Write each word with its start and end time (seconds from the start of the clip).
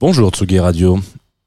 Bonjour 0.00 0.30
Tsugi 0.30 0.58
Radio. 0.58 1.00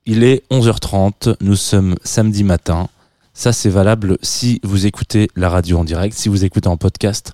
Il 0.06 0.24
est 0.24 0.44
11h30, 0.52 1.36
nous 1.42 1.56
sommes 1.56 1.96
samedi 2.04 2.44
matin. 2.44 2.90
Ça 3.34 3.54
c'est 3.54 3.70
valable 3.70 4.18
si 4.22 4.60
vous 4.64 4.86
écoutez 4.86 5.30
la 5.36 5.50
radio 5.50 5.78
en 5.80 5.84
direct, 5.84 6.16
si 6.18 6.28
vous 6.30 6.44
écoutez 6.44 6.68
en 6.68 6.78
podcast. 6.78 7.34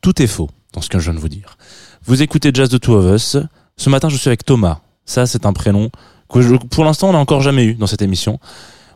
Tout 0.00 0.22
est 0.22 0.26
faux 0.26 0.48
dans 0.72 0.80
ce 0.80 0.88
que 0.88 0.98
je 0.98 1.04
viens 1.04 1.14
de 1.14 1.18
vous 1.20 1.28
dire. 1.28 1.56
Vous 2.04 2.22
écoutez 2.22 2.50
Jazz 2.54 2.68
de 2.70 2.78
Two 2.78 2.94
of 2.94 3.14
Us. 3.14 3.36
Ce 3.76 3.90
matin 3.90 4.08
je 4.08 4.16
suis 4.16 4.28
avec 4.28 4.44
Thomas. 4.44 4.80
Ça 5.04 5.26
c'est 5.26 5.44
un 5.44 5.52
prénom 5.52 5.90
que 6.32 6.40
je- 6.40 6.54
pour 6.56 6.84
l'instant 6.84 7.10
on 7.10 7.12
n'a 7.12 7.18
encore 7.18 7.42
jamais 7.42 7.64
eu 7.64 7.74
dans 7.74 7.86
cette 7.86 8.02
émission. 8.02 8.38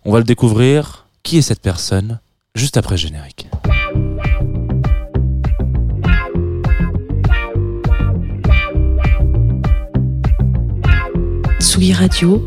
On 0.04 0.12
va 0.12 0.18
le 0.18 0.24
découvrir. 0.24 1.06
Qui 1.22 1.38
est 1.38 1.42
cette 1.42 1.60
personne? 1.60 2.20
Juste 2.54 2.76
après 2.76 2.92
le 2.94 2.98
générique. 2.98 3.48
Tsugi 11.76 11.92
Radio, 11.92 12.42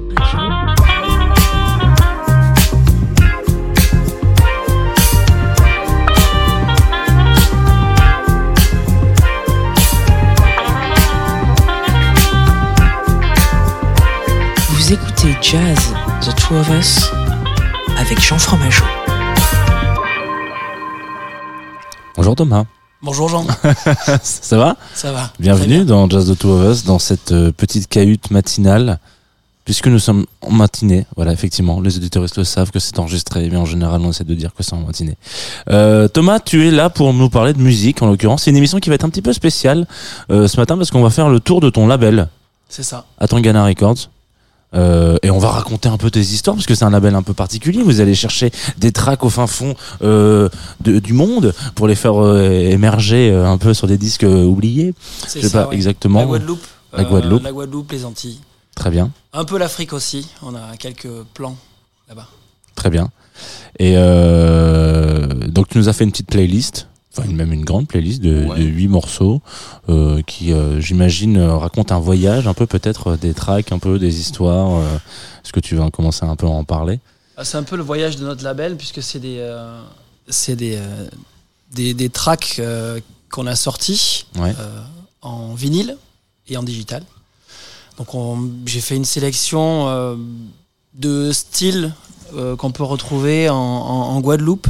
vous 14.70 14.94
écoutez 14.94 15.36
Jazz 15.42 15.94
The 16.22 16.36
Two 16.36 16.56
of 16.56 16.70
Us 16.70 17.12
avec 17.98 18.20
Jean 18.20 18.40
Fromageau. 18.40 18.84
Bonjour 22.16 22.36
Thomas. 22.36 22.66
Bonjour 23.02 23.30
Jean, 23.30 23.46
Ça 24.24 24.58
va? 24.58 24.76
Ça 24.94 25.12
va. 25.12 25.32
Bienvenue 25.40 25.86
dans 25.86 26.10
Jazz 26.10 26.28
the 26.28 26.38
Two 26.38 26.50
of 26.52 26.72
Us, 26.72 26.84
dans 26.84 27.00
cette 27.00 27.32
euh, 27.32 27.52
petite 27.52 27.88
cahute 27.88 28.32
matinale, 28.32 29.00
puisque 29.70 29.86
nous 29.86 30.00
sommes 30.00 30.26
en 30.42 30.50
matinée. 30.50 31.06
Voilà, 31.16 31.32
effectivement, 31.32 31.80
les 31.80 31.96
auditeuristes 31.96 32.38
le 32.40 32.44
savent 32.44 32.72
que 32.72 32.80
c'est 32.80 32.98
enregistré, 32.98 33.48
mais 33.52 33.56
en 33.58 33.66
général, 33.66 34.02
on 34.04 34.10
essaie 34.10 34.24
de 34.24 34.34
dire 34.34 34.52
que 34.56 34.64
c'est 34.64 34.74
en 34.74 34.78
matinée. 34.82 35.14
Euh, 35.70 36.08
Thomas, 36.08 36.40
tu 36.40 36.68
es 36.68 36.72
là 36.72 36.90
pour 36.90 37.14
nous 37.14 37.30
parler 37.30 37.54
de 37.54 37.62
musique, 37.62 38.02
en 38.02 38.08
l'occurrence. 38.08 38.42
C'est 38.42 38.50
une 38.50 38.58
émission 38.58 38.80
qui 38.80 38.90
va 38.90 38.96
être 38.96 39.06
un 39.06 39.10
petit 39.12 39.22
peu 39.22 39.32
spéciale 39.32 39.86
euh, 40.32 40.48
ce 40.48 40.58
matin, 40.60 40.76
parce 40.76 40.90
qu'on 40.90 41.04
va 41.04 41.12
faire 41.12 41.30
le 41.30 41.40
tour 41.40 41.62
de 41.62 41.70
ton 41.70 41.86
label, 41.86 42.30
C'est 42.68 42.82
ça. 42.82 43.06
Atangana 43.20 43.64
Records. 43.64 44.10
Euh, 44.74 45.18
et 45.22 45.30
on 45.30 45.38
va 45.38 45.50
raconter 45.50 45.88
un 45.88 45.98
peu 45.98 46.10
tes 46.10 46.20
histoires 46.20 46.56
parce 46.56 46.66
que 46.66 46.74
c'est 46.74 46.86
un 46.86 46.90
label 46.90 47.14
un 47.14 47.22
peu 47.22 47.36
particulier. 47.36 47.84
Vous 47.84 48.02
allez 48.02 48.16
chercher 48.16 48.50
des 48.80 48.92
tracks 48.92 49.24
au 49.24 49.30
fin 49.30 49.46
fond 49.46 49.76
euh, 50.02 50.50
de- 50.82 50.98
du 50.98 51.14
monde 51.14 51.54
pour 51.76 51.88
les 51.88 51.96
faire 51.96 52.20
euh, 52.24 52.50
émerger 52.72 53.32
un 53.32 53.60
peu 53.60 53.76
sur 53.76 53.86
des 53.86 54.00
disques 54.00 54.26
oubliés. 54.28 54.96
C'est 55.28 55.42
Je 55.42 55.46
sais 55.46 55.52
ça, 55.52 55.64
pas 55.64 55.70
ouais. 55.70 55.76
exactement. 55.76 56.22
La 56.22 56.26
Guadeloupe. 56.26 56.66
La 56.98 57.04
Guadeloupe. 57.04 57.44
La 57.44 57.52
Guadeloupe, 57.52 57.92
les 57.92 58.04
Antilles. 58.06 58.40
Très 58.80 58.90
bien. 58.92 59.12
Un 59.34 59.46
peu 59.46 59.58
l'Afrique 59.58 59.94
aussi. 59.94 60.28
On 60.42 60.56
a 60.56 60.76
quelques 60.78 61.24
plans 61.34 61.58
là-bas. 62.08 62.28
Très 62.76 62.90
bien. 62.90 63.12
Et 63.78 63.94
euh, 63.98 65.28
donc 65.48 65.68
tu 65.70 65.78
nous 65.78 65.90
as 65.90 65.94
fait 65.94 66.04
une 66.06 66.12
petite 66.12 66.30
playlist, 66.30 66.88
enfin 67.16 67.28
même 67.28 67.52
une 67.54 67.66
grande 67.66 67.88
playlist 67.88 68.22
de, 68.22 68.46
Ouais. 68.46 68.58
de 68.60 68.64
8 68.64 68.88
morceaux 68.88 69.42
euh, 69.90 70.22
qui, 70.22 70.54
euh, 70.54 70.80
j'imagine, 70.80 71.40
racontent 71.42 71.96
un 71.96 72.00
voyage, 72.00 72.48
un 72.48 72.54
peu 72.54 72.66
peut-être 72.66 73.16
des 73.18 73.34
tracks, 73.34 73.72
un 73.72 73.80
peu 73.80 74.00
des 74.00 74.20
histoires. 74.20 74.76
euh, 74.80 74.96
Est-ce 75.44 75.52
que 75.54 75.60
tu 75.60 75.76
vas 75.76 75.90
commencer 75.92 76.26
un 76.26 76.36
peu 76.36 76.46
à 76.48 76.50
en 76.50 76.64
parler? 76.64 77.00
Ah, 77.38 77.44
C'est 77.46 77.58
un 77.58 77.64
peu 77.64 77.76
le 77.76 77.84
voyage 77.84 78.16
de 78.18 78.24
notre 78.26 78.44
label 78.44 78.76
puisque 78.78 79.04
c'est 79.04 79.20
des, 79.20 79.38
euh, 79.40 79.82
c'est 80.30 80.56
des, 80.56 80.76
euh, 80.78 81.08
des, 81.74 81.94
des 81.94 82.10
tracks 82.10 82.56
euh, 82.60 83.00
qu'on 83.30 83.46
a 83.48 83.56
sortis 83.56 84.26
Ouais. 84.38 84.54
euh, 84.60 84.82
en 85.22 85.54
vinyle 85.54 85.98
et 86.48 86.56
en 86.58 86.64
digital. 86.64 87.04
Donc 88.00 88.16
on- 88.16 88.50
j'ai 88.66 88.82
fait 88.82 88.96
une 88.96 89.06
sélection 89.06 89.88
euh, 89.90 90.16
de 90.96 91.32
styles 91.32 91.94
euh, 92.34 92.56
qu'on 92.56 92.72
peut 92.72 92.84
retrouver 92.84 93.50
en, 93.50 93.56
en- 93.56 94.10
en 94.16 94.22
Guadeloupe, 94.22 94.68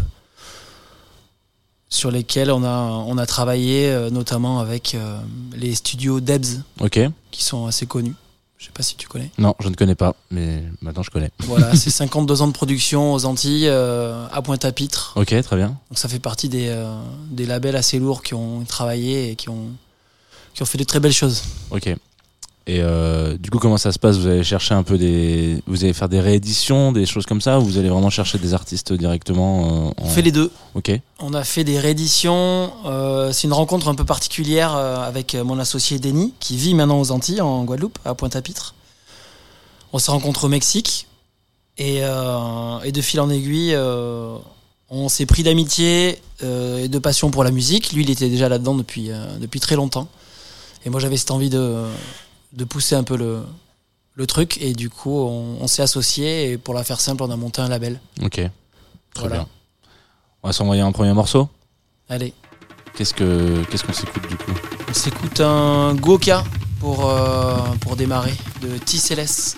sur 1.90 2.12
lesquels 2.12 2.52
on 2.52 2.64
a, 2.64 2.78
on 3.08 3.18
a 3.18 3.26
travaillé 3.26 3.88
euh, 3.90 4.10
notamment 4.10 4.60
avec 4.60 4.96
les 5.56 5.74
studios 5.76 6.20
Debs, 6.20 6.62
qui 7.32 7.44
sont 7.44 7.66
assez 7.68 7.86
connus. 7.86 8.14
Je 8.58 8.66
sais 8.66 8.72
pas 8.74 8.84
si 8.84 8.96
tu 8.96 9.08
connais. 9.08 9.32
Non, 9.38 9.56
je 9.62 9.70
ne 9.70 9.74
connais 9.76 9.96
pas, 9.96 10.16
mais 10.32 10.64
maintenant 10.82 11.02
je 11.04 11.10
connais. 11.12 11.32
Voilà, 11.46 11.76
c'est 11.78 11.90
52 11.90 12.42
ans 12.42 12.48
de 12.48 12.52
production 12.54 13.14
aux 13.14 13.26
Antilles, 13.26 13.70
à 13.70 14.42
Pointe-à-Pitre. 14.44 15.14
Ok, 15.16 15.34
très 15.44 15.56
bien. 15.56 15.70
Donc 15.90 15.98
ça 15.98 16.10
fait 16.10 16.20
partie 16.20 16.50
des, 16.50 16.76
des 17.32 17.46
labels 17.46 17.76
assez 17.78 18.00
lourds 18.00 18.22
qui 18.22 18.34
ont 18.34 18.66
travaillé 18.66 19.32
et 19.32 19.36
qui 19.36 19.48
ont, 19.50 19.68
qui 20.54 20.62
ont 20.62 20.66
fait 20.66 20.78
de 20.78 20.84
très 20.84 21.00
belles 21.00 21.14
choses. 21.14 21.44
Ok. 21.72 21.90
Et 22.68 22.82
euh, 22.82 23.36
du 23.38 23.50
coup, 23.50 23.58
comment 23.58 23.78
ça 23.78 23.92
se 23.92 23.98
passe? 23.98 24.18
Vous 24.18 24.28
allez 24.28 24.44
chercher 24.44 24.76
un 24.76 24.84
peu 24.84 24.98
des, 24.98 25.64
vous 25.66 25.84
allez 25.84 25.94
faire 25.94 26.10
des 26.10 26.20
rééditions, 26.20 26.92
des 26.92 27.08
choses 27.08 27.26
comme 27.26 27.42
ça, 27.42 27.60
ou 27.60 27.64
vous 27.64 27.78
allez 27.80 27.90
vraiment 27.90 28.12
chercher 28.12 28.38
des 28.38 28.54
artistes 28.54 28.94
directement 28.94 29.66
euh, 29.66 30.04
en... 30.04 30.06
On 30.06 30.10
fait 30.10 30.22
les 30.22 30.32
deux. 30.32 30.52
Ok. 30.76 30.92
On 31.20 31.34
a 31.34 31.44
fait 31.44 31.64
des 31.64 31.80
rééditions. 31.80 32.72
euh, 32.86 33.32
c'est 33.32 33.48
une 33.48 33.54
rencontre 33.54 33.88
un 33.88 33.96
peu 33.96 34.06
particulière 34.06 34.76
avec 34.76 35.34
mon 35.34 35.58
associé 35.58 35.98
Denis, 35.98 36.34
qui 36.40 36.58
vit 36.58 36.76
maintenant 36.76 37.00
aux 37.00 37.12
Antilles, 37.12 37.42
en 37.42 37.64
Guadeloupe, 37.64 37.98
à 38.06 38.14
Pointe-à-Pitre. 38.14 38.76
On 39.92 39.98
s'est 39.98 40.12
rencontrés 40.12 40.46
au 40.46 40.50
Mexique. 40.50 41.08
Et, 41.82 42.02
et 42.84 42.92
de 42.92 43.02
fil 43.02 43.22
en 43.22 43.30
aiguille, 43.30 43.74
on 44.90 45.08
s'est 45.08 45.26
pris 45.26 45.44
d'amitié 45.44 46.22
et 46.44 46.88
de 46.90 47.00
passion 47.00 47.32
pour 47.32 47.46
la 47.46 47.52
musique. 47.52 47.94
Lui, 47.94 48.04
il 48.04 48.10
était 48.10 48.28
déjà 48.28 48.50
là-dedans 48.50 48.76
depuis, 48.76 49.10
depuis 49.40 49.62
très 49.62 49.78
longtemps. 49.78 50.10
Et 50.86 50.90
moi, 50.90 51.00
j'avais 51.00 51.16
cette 51.16 51.32
envie 51.32 51.50
de, 51.50 51.86
de 52.54 52.64
pousser 52.64 52.96
un 52.96 53.04
peu 53.04 53.16
le, 53.18 53.44
le 54.16 54.28
truc. 54.28 54.58
Et 54.62 54.74
du 54.74 54.90
coup, 54.90 55.18
on, 55.18 55.58
on 55.62 55.68
s'est 55.68 55.82
associés. 55.82 56.52
Et 56.52 56.58
pour 56.58 56.74
la 56.74 56.84
faire 56.84 57.00
simple, 57.00 57.24
on 57.24 57.32
a 57.32 57.36
monté 57.36 57.62
un 57.62 57.70
label. 57.70 58.00
Ok. 58.22 58.32
Très 58.36 58.50
Voilà. 59.16 59.36
bien. 59.38 59.48
On 60.44 60.48
va 60.48 60.54
s'envoyer 60.54 60.82
un 60.82 60.92
premier 60.92 61.14
morceau. 61.14 61.50
Allez. 62.08 62.34
Qu'est-ce 62.96 63.14
que 63.14 63.64
qu'est-ce 63.70 63.84
qu'on 63.84 63.94
s'écoute 63.94 64.28
du 64.28 64.36
coup? 64.36 64.52
On 64.90 64.94
s'écoute 64.94 65.40
un 65.42 65.94
Goka 65.96 66.44
pour, 66.80 67.10
euh, 67.10 67.58
pour 67.82 67.96
démarrer 67.96 68.34
de 68.62 68.78
Tisseles. 68.78 69.56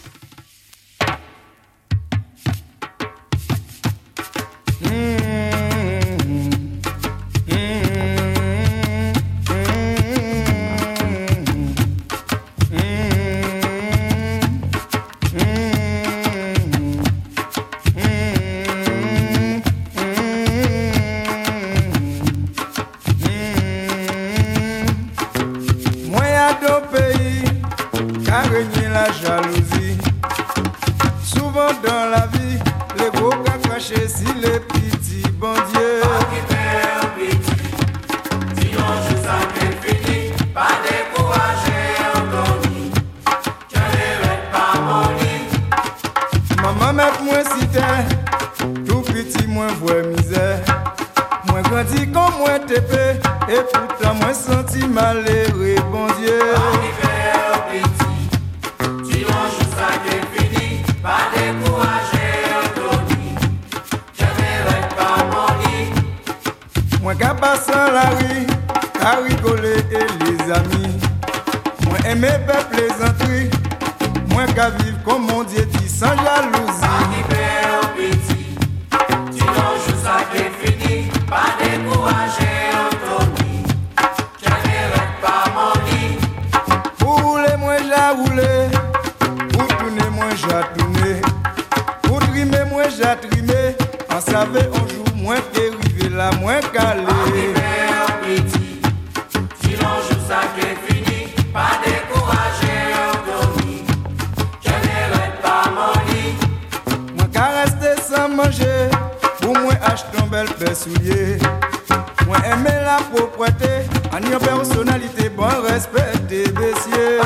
Propreté, 113.41 113.90
en 114.14 114.17
une 114.17 114.38
personnalité, 114.38 115.29
bon 115.29 115.47
respect 115.67 116.14
des 116.28 116.43
baissiers. 116.52 117.20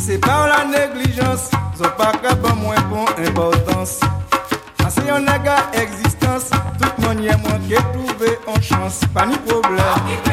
C'est 0.00 0.18
par 0.18 0.46
la 0.48 0.64
négligence, 0.64 1.50
sont 1.76 1.84
pas 1.96 2.12
capable 2.12 2.58
moins 2.60 2.76
importance. 3.26 4.00
Assez 4.84 5.00
on 5.10 5.20
nègre 5.20 5.56
existence, 5.74 6.50
toute 6.80 7.06
manière 7.06 7.38
moins 7.38 7.58
que 7.68 7.76
trouver 7.92 8.38
en 8.46 8.60
chance, 8.60 9.00
pas 9.14 9.26
ni 9.26 9.36
problème. 9.38 10.25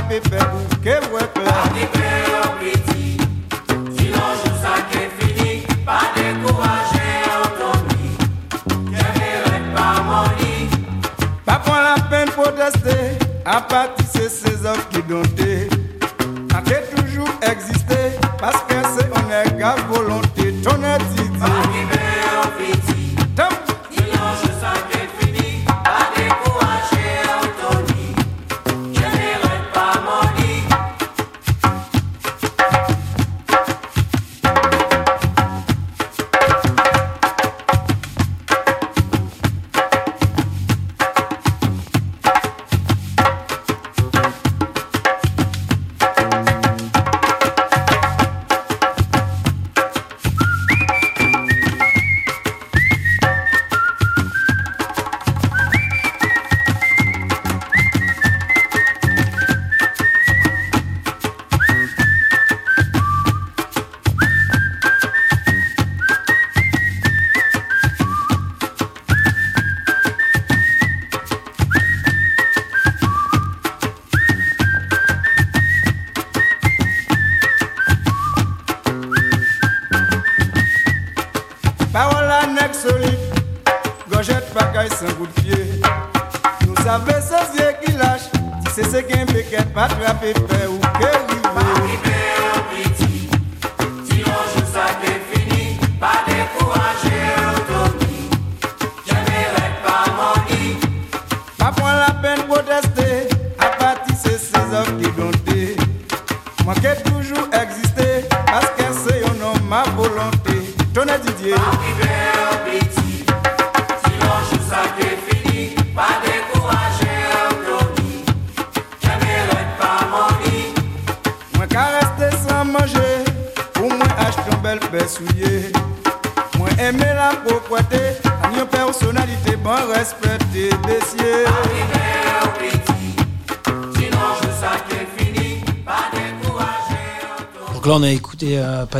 Pas 0.00 1.25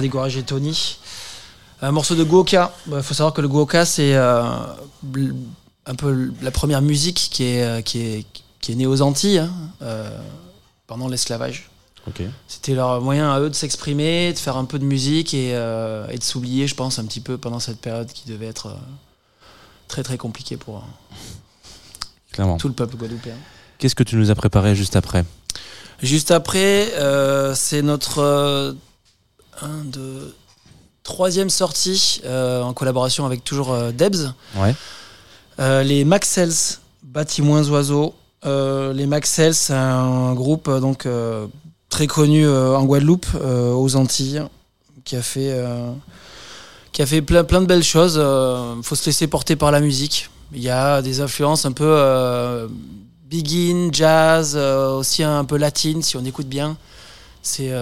Pas 0.00 0.42
Tony. 0.46 0.98
Un 1.80 1.90
morceau 1.90 2.14
de 2.14 2.22
Goka. 2.22 2.74
Il 2.86 3.02
faut 3.02 3.14
savoir 3.14 3.32
que 3.32 3.40
le 3.40 3.48
Goka, 3.48 3.86
c'est 3.86 4.14
euh, 4.14 4.42
un 5.86 5.94
peu 5.94 6.32
la 6.42 6.50
première 6.50 6.82
musique 6.82 7.28
qui 7.32 7.44
est, 7.44 7.62
euh, 7.62 7.80
qui 7.80 8.00
est, 8.00 8.26
qui 8.60 8.72
est 8.72 8.74
née 8.74 8.86
aux 8.86 9.00
Antilles 9.00 9.38
hein, 9.38 9.50
euh, 9.80 10.10
pendant 10.86 11.08
l'esclavage. 11.08 11.70
Ok. 12.06 12.20
C'était 12.46 12.74
leur 12.74 13.00
moyen 13.00 13.32
à 13.32 13.40
eux 13.40 13.48
de 13.48 13.54
s'exprimer, 13.54 14.34
de 14.34 14.38
faire 14.38 14.58
un 14.58 14.66
peu 14.66 14.78
de 14.78 14.84
musique 14.84 15.32
et, 15.32 15.52
euh, 15.54 16.06
et 16.10 16.18
de 16.18 16.22
s'oublier, 16.22 16.66
je 16.66 16.74
pense, 16.74 16.98
un 16.98 17.04
petit 17.06 17.20
peu 17.20 17.38
pendant 17.38 17.58
cette 17.58 17.80
période 17.80 18.08
qui 18.12 18.28
devait 18.28 18.46
être 18.48 18.76
très 19.88 20.02
très 20.02 20.18
compliquée 20.18 20.58
pour 20.58 20.84
Clairement. 22.32 22.58
tout 22.58 22.68
le 22.68 22.74
peuple 22.74 22.96
guadeloupéen. 22.96 23.34
Qu'est-ce 23.78 23.94
que 23.94 24.02
tu 24.02 24.16
nous 24.16 24.30
as 24.30 24.34
préparé 24.34 24.74
juste 24.74 24.94
après? 24.94 25.24
Juste 26.02 26.30
après, 26.32 26.92
euh, 26.96 27.54
c'est 27.54 27.80
notre 27.80 28.76
un, 29.62 29.84
deux, 29.84 30.34
troisième 31.06 31.50
sortie 31.50 32.20
euh, 32.24 32.62
en 32.62 32.74
collaboration 32.74 33.24
avec 33.24 33.44
toujours 33.44 33.72
euh, 33.72 33.92
Debs. 33.92 34.32
Ouais. 34.56 34.74
Euh, 35.60 35.84
les 35.84 36.04
Maxels, 36.04 36.52
bâtis 37.02 37.42
moins 37.42 37.66
oiseaux. 37.70 38.14
Les 38.44 39.06
Maxels, 39.06 39.54
c'est 39.54 39.72
un 39.72 40.34
groupe 40.34 40.70
donc 40.70 41.08
très 41.88 42.06
connu 42.06 42.48
en 42.48 42.84
Guadeloupe, 42.84 43.26
aux 43.34 43.96
Antilles, 43.96 44.42
qui 45.04 45.16
a 45.16 45.22
fait 45.22 45.52
qui 46.92 47.02
a 47.02 47.06
fait 47.06 47.22
plein 47.22 47.42
plein 47.42 47.60
de 47.60 47.66
belles 47.66 47.82
choses. 47.82 48.14
Il 48.14 48.84
faut 48.84 48.94
se 48.94 49.06
laisser 49.06 49.26
porter 49.26 49.56
par 49.56 49.72
la 49.72 49.80
musique. 49.80 50.30
Il 50.52 50.62
y 50.62 50.70
a 50.70 51.02
des 51.02 51.20
influences 51.20 51.64
un 51.64 51.72
peu 51.72 52.68
begin, 53.28 53.88
jazz, 53.90 54.56
aussi 54.56 55.24
un 55.24 55.44
peu 55.44 55.56
latine 55.56 56.02
si 56.02 56.16
on 56.16 56.24
écoute 56.24 56.46
bien. 56.46 56.76
C'est 57.42 57.72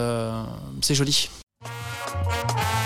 c'est 0.80 0.94
joli. 0.94 1.28
Bye. 2.24 2.83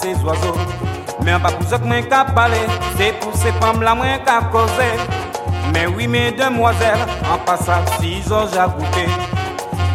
Ces 0.00 0.14
oiseaux. 0.24 0.56
Mais 1.24 1.38
pas 1.38 1.50
pour 1.50 1.68
ça 1.68 1.78
qu'à 1.78 2.24
parler, 2.24 2.66
c'est 2.96 3.12
pour 3.20 3.34
ces 3.34 3.52
femmes 3.52 3.82
là 3.82 3.94
moi 3.94 4.06
qu'à 4.24 4.40
causer. 4.50 4.94
Mais 5.72 5.86
oui, 5.86 6.06
mesdemoiselles, 6.06 7.06
en 7.32 7.38
passant 7.38 7.84
six 8.00 8.32
ans 8.32 8.46
j'ai 8.52 8.58
goûté. 8.58 9.06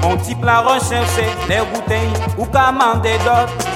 On 0.03 0.17
type 0.17 0.43
la 0.43 0.59
rechercher 0.59 1.29
les 1.47 1.61
bouteilles 1.73 2.13
ou 2.37 2.45
commander 2.45 3.17
d'autres. 3.19 3.72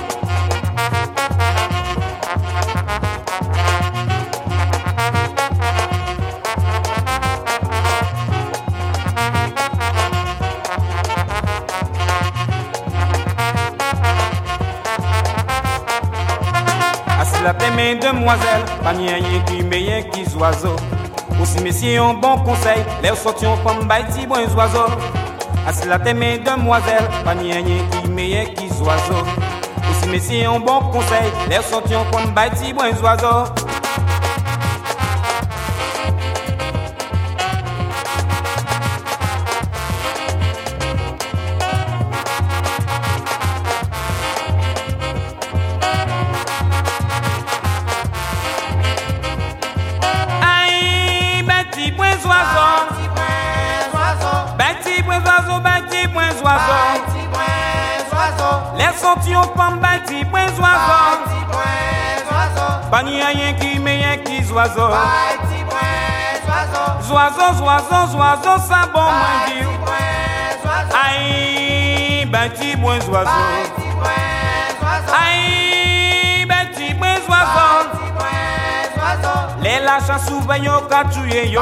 Mesdemoiselles, 17.77 18.65
pas 18.84 18.89
rien 18.89 19.19
qui 19.46 19.63
meilleur 19.63 20.10
qui 20.10 20.24
oiseaux. 20.36 20.75
Aussi, 21.39 21.62
messieurs, 21.63 22.01
un 22.01 22.15
bon 22.15 22.38
conseil, 22.39 22.84
les 23.03 23.15
sortions 23.15 23.55
comme 23.63 23.88
baiti 23.88 24.25
bon 24.25 24.39
oiseaux. 24.55 24.91
Assis 25.67 25.88
la 25.88 26.00
paix, 26.00 26.15
mesdemoiselles, 26.15 27.07
pas 27.24 27.31
rien 27.31 27.62
qui 27.62 28.10
meilleur 28.10 28.46
qui 28.55 28.65
oiseaux. 28.81 29.25
Aussi, 29.89 30.10
messieurs, 30.10 30.50
un 30.50 30.60
bon 30.60 30.79
conseil, 30.91 31.29
les 31.50 31.62
sortions 31.62 32.03
comme 32.12 32.31
baiti 32.31 32.74
bon 32.74 32.84
oiseaux. 33.03 33.53
Pas 62.97 63.03
ni 63.03 63.21
rien 63.21 63.53
qui 63.53 63.77
meilleur 63.77 64.23
qui 64.23 64.37
oiseau. 64.51 64.89
Oiseau, 67.13 67.63
oiseau, 67.63 68.17
oiseau, 68.17 68.57
ça 68.67 68.89
bon 68.91 69.01
moi 69.01 69.35
dire. 69.45 69.69
Aïe, 71.05 72.25
bâti 72.25 72.75
point 72.75 72.95
oiseau. 72.95 73.29
Aïe, 75.13 76.45
bâti 76.47 76.95
point 76.95 77.21
oiseau. 77.29 77.85
Les 79.61 79.79
lâches 79.79 80.21
souvent 80.27 80.55
yo 80.55 80.81
ka 80.89 81.03
yo. 81.45 81.61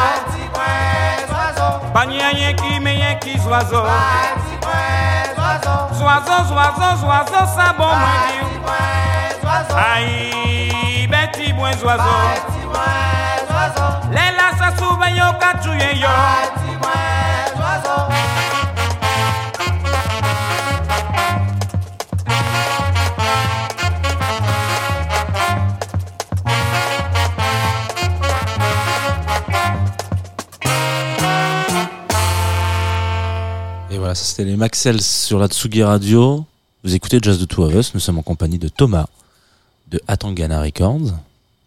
Pas 1.92 2.06
ni 2.06 2.18
rien 2.18 2.52
qui 2.54 2.80
meilleur 2.80 3.18
qui 3.18 3.38
oiseau. 3.48 3.84
Oiseau, 6.02 6.54
oiseau, 6.54 7.06
oiseau, 7.06 7.44
ça 7.56 7.72
bon 7.76 7.86
moi 7.86 8.14
dire. 8.26 8.46
Aïe, 9.94 11.06
bâti 11.08 11.52
point 11.52 11.70
oiseau. 11.84 12.18
Les 14.10 14.30
là 14.36 14.50
ça 14.58 14.76
souvent 14.78 15.06
yo 15.06 15.32
ka 15.38 15.58
tuye 15.62 16.00
yo. 16.00 16.08
C'était 34.14 34.44
les 34.44 34.56
Maxels 34.56 35.00
sur 35.02 35.38
la 35.38 35.46
Tsugi 35.46 35.82
Radio. 35.82 36.44
Vous 36.82 36.94
écoutez 36.94 37.18
Jazz 37.22 37.38
de 37.38 37.44
Two 37.44 37.64
of 37.64 37.74
Us. 37.74 37.94
Nous 37.94 38.00
sommes 38.00 38.18
en 38.18 38.22
compagnie 38.22 38.58
de 38.58 38.68
Thomas 38.68 39.06
de 39.90 40.00
Atangana 40.08 40.62
Records 40.62 41.12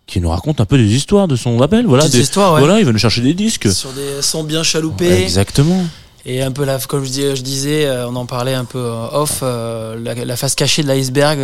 qui 0.08 0.20
nous 0.20 0.30
raconte 0.30 0.60
un 0.60 0.66
peu 0.66 0.78
des 0.78 0.94
histoires 0.96 1.28
de 1.28 1.36
son 1.36 1.58
label. 1.58 1.86
Voilà, 1.86 2.08
des, 2.10 2.20
histoires, 2.20 2.54
ouais. 2.54 2.80
il 2.80 2.86
va 2.86 2.92
nous 2.92 2.98
chercher 2.98 3.22
des 3.22 3.34
disques 3.34 3.72
sur 3.72 3.92
des 3.94 4.22
sons 4.22 4.44
bien 4.44 4.64
chaloupés. 4.64 5.24
Exactement. 5.24 5.84
Et 6.26 6.42
un 6.42 6.52
peu 6.52 6.66
la, 6.66 6.80
comme 6.80 7.06
je, 7.06 7.42
disais, 7.42 7.86
euh, 7.86 8.08
on 8.10 8.16
en 8.16 8.26
parlait 8.26 8.54
un 8.54 8.66
peu 8.66 8.80
euh, 8.80 9.08
off, 9.12 9.40
euh, 9.44 9.98
la, 10.26 10.36
face 10.36 10.56
cachée 10.56 10.84
de 10.84 10.88
l'iceberg 10.88 11.40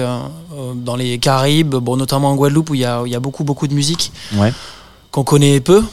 dans 0.75 0.95
les 0.95 1.19
Caraïbes, 1.19 1.75
bon, 1.75 1.97
notamment 1.97 2.29
en 2.29 2.35
Guadeloupe 2.35 2.69
où 2.69 2.75
il 2.75 2.81
y 2.81 2.85
a, 2.85 3.19
beaucoup 3.19 3.43
beaucoup 3.43 3.67
de 3.67 3.73
musique 3.73 4.11
qu'on 5.11 5.23
connaît 5.23 5.59
peu 5.59 5.83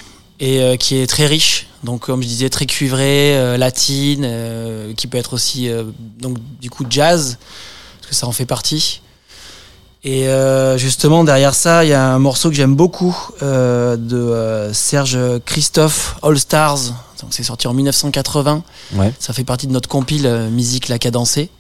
et 0.41 0.77
qui 0.79 0.97
est 0.97 1.07
très 1.07 1.27
riche 1.27 1.66
donc, 1.85 2.03
comme 2.03 2.23
je 2.23 2.27
disais, 2.29 2.49
très 2.49 2.67
cuivré, 2.67 3.37
euh, 3.37 3.57
latine, 3.57 4.23
euh, 4.25 4.93
qui 4.95 5.07
peut 5.07 5.19
être 5.19 5.35
aussi, 5.35 5.69
euh, 5.69 5.85
donc, 6.21 6.39
du 6.61 6.71
coup, 6.71 6.85
jazz, 6.89 7.39
parce 7.99 8.11
que 8.11 8.15
ça 8.15 8.27
en 8.27 8.33
fait 8.33 8.47
partie. 8.47 9.03
Et 10.05 10.29
justement, 10.77 11.25
derrière 11.25 11.53
ça, 11.53 11.85
il 11.85 11.89
y 11.89 11.93
a 11.93 12.13
un 12.15 12.21
morceau 12.21 12.49
que 12.49 12.55
j'aime 12.55 12.77
beaucoup 12.77 13.17
de 13.41 14.71
Serge 14.73 15.19
Christophe, 15.45 16.17
All 16.23 16.39
Stars. 16.39 16.79
Donc, 17.21 17.31
c'est 17.31 17.43
sorti 17.43 17.67
en 17.67 17.75
1980. 17.75 18.63
Ouais. 18.95 19.13
Ça 19.19 19.33
fait 19.33 19.43
partie 19.43 19.67
de 19.67 19.73
notre 19.73 19.89
compile 19.89 20.29
Musique 20.53 20.87
la 20.87 21.01
cadencée. 21.01 21.51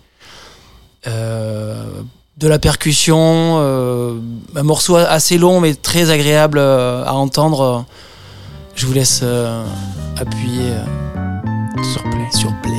de 1.04 2.46
la 2.46 2.58
percussion, 2.61 3.58
un 3.58 4.62
morceau 4.62 4.94
assez 4.94 5.38
long 5.38 5.58
mais 5.58 5.75
très 5.75 6.11
agréable 6.11 6.61
à 6.61 7.14
entendre 7.14 7.85
je 8.76 8.87
vous 8.87 8.92
laisse 8.92 9.21
euh, 9.23 9.64
appuyer 10.18 10.71
euh, 10.71 11.83
sur 11.83 12.02
play. 12.61 12.76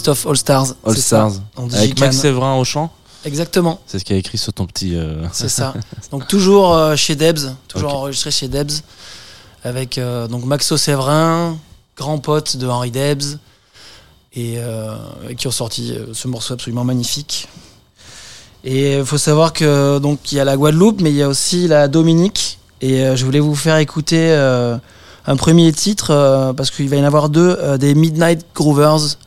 Christophe 0.00 0.26
All 0.26 0.36
Stars. 0.38 0.74
All 0.86 0.96
ça. 0.96 1.02
Stars. 1.02 1.32
On 1.58 1.66
dit 1.66 1.76
Avec. 1.76 2.00
Max 2.00 2.16
Séverin 2.16 2.56
au 2.56 2.64
chant. 2.64 2.90
Exactement, 3.26 3.78
C'est 3.86 3.98
ce 3.98 4.04
qui 4.06 4.14
a 4.14 4.16
écrit 4.16 4.38
sur 4.38 4.50
ton 4.54 4.64
petit. 4.64 4.96
euh, 4.96 5.26
c'est 5.30 5.50
ça. 5.50 5.74
Donc 6.10 6.26
toujours 6.26 6.74
euh, 6.74 6.96
chez 6.96 7.16
Debs, 7.16 7.54
toujours 7.68 7.94
enregistré 7.96 8.30
chez 8.30 8.48
Debs, 8.48 8.72
avec 9.62 9.98
euh, 9.98 10.26
donc 10.26 10.46
Maxo 10.46 10.78
Séverin, 10.78 11.58
grand 11.98 12.16
pote 12.16 12.56
de 12.56 12.66
Henri 12.66 12.90
Debs, 12.90 13.38
et 14.34 14.56
qui 15.36 15.46
ont 15.48 15.50
sorti 15.50 15.92
ce 16.14 16.28
morceau 16.28 16.54
absolument 16.54 16.84
magnifique. 16.84 17.46
Et 18.64 18.96
il 18.96 19.04
faut 19.04 19.18
savoir 19.18 19.52
que 19.52 19.98
donc 19.98 20.32
il 20.32 20.36
y 20.36 20.40
a 20.40 20.44
la 20.44 20.56
Guadeloupe, 20.56 21.02
mais 21.02 21.10
il 21.10 21.16
y 21.16 21.22
a 21.22 21.28
aussi 21.28 21.68
la 21.68 21.88
Dominique. 21.88 22.58
Et 22.80 23.04
je 23.16 23.24
voulais 23.26 23.40
vous 23.40 23.54
faire 23.56 23.76
écouter 23.76 24.32
un 25.26 25.36
premier 25.36 25.70
titre 25.72 26.54
parce 26.56 26.70
qu'il 26.70 26.88
va 26.88 26.96
y 26.96 27.00
en 27.02 27.04
avoir 27.04 27.28
deux, 27.28 27.76
des 27.76 27.94
Midnight 27.94 28.46
Groovers. 28.54 29.18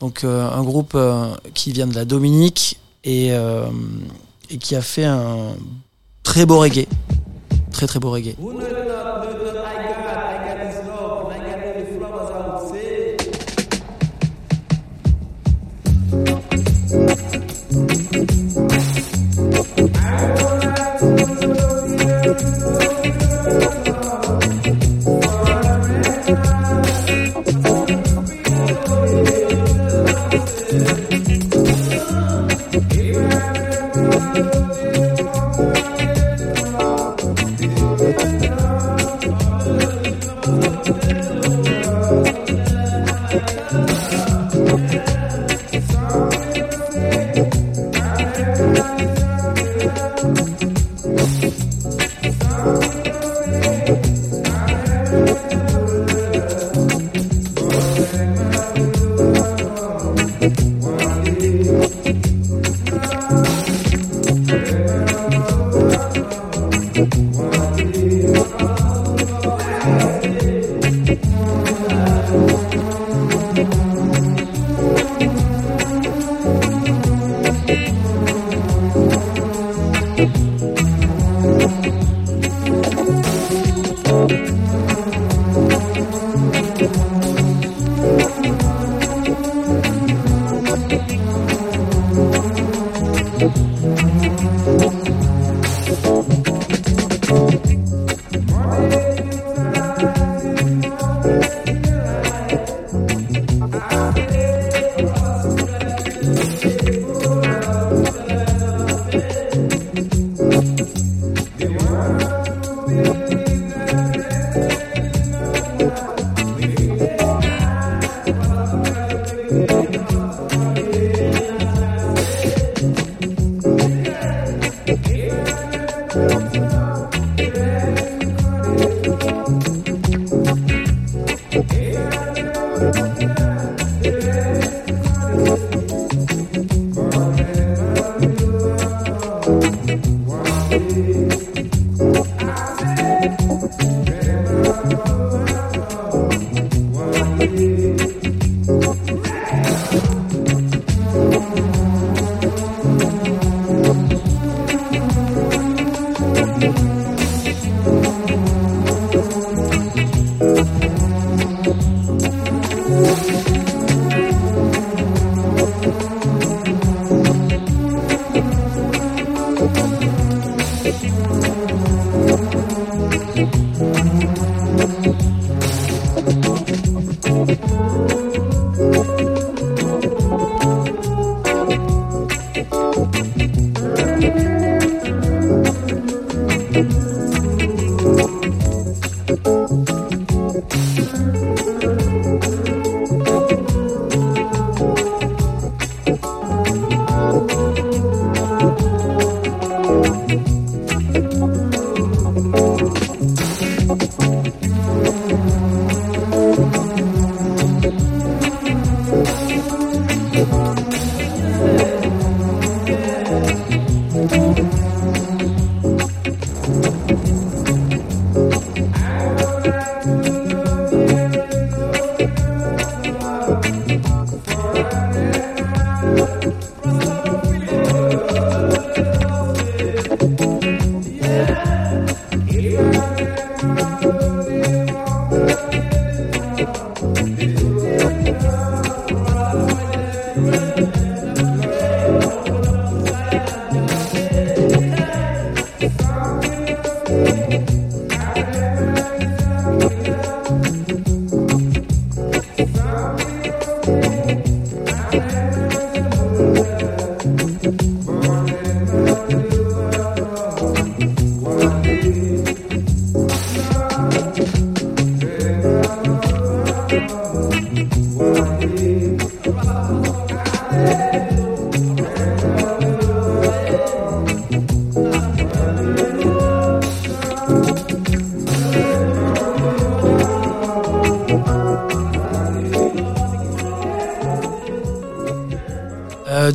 Donc 0.00 0.24
euh, 0.24 0.48
un 0.50 0.62
groupe 0.62 0.92
euh, 0.94 1.34
qui 1.54 1.72
vient 1.72 1.86
de 1.86 1.94
la 1.94 2.04
Dominique 2.04 2.78
euh, 3.06 3.66
et 4.50 4.58
qui 4.58 4.76
a 4.76 4.82
fait 4.82 5.04
un 5.04 5.54
très 6.22 6.44
beau 6.44 6.58
reggae. 6.58 6.86
Très 7.72 7.86
très 7.86 7.98
beau 7.98 8.10
reggae. 8.10 8.34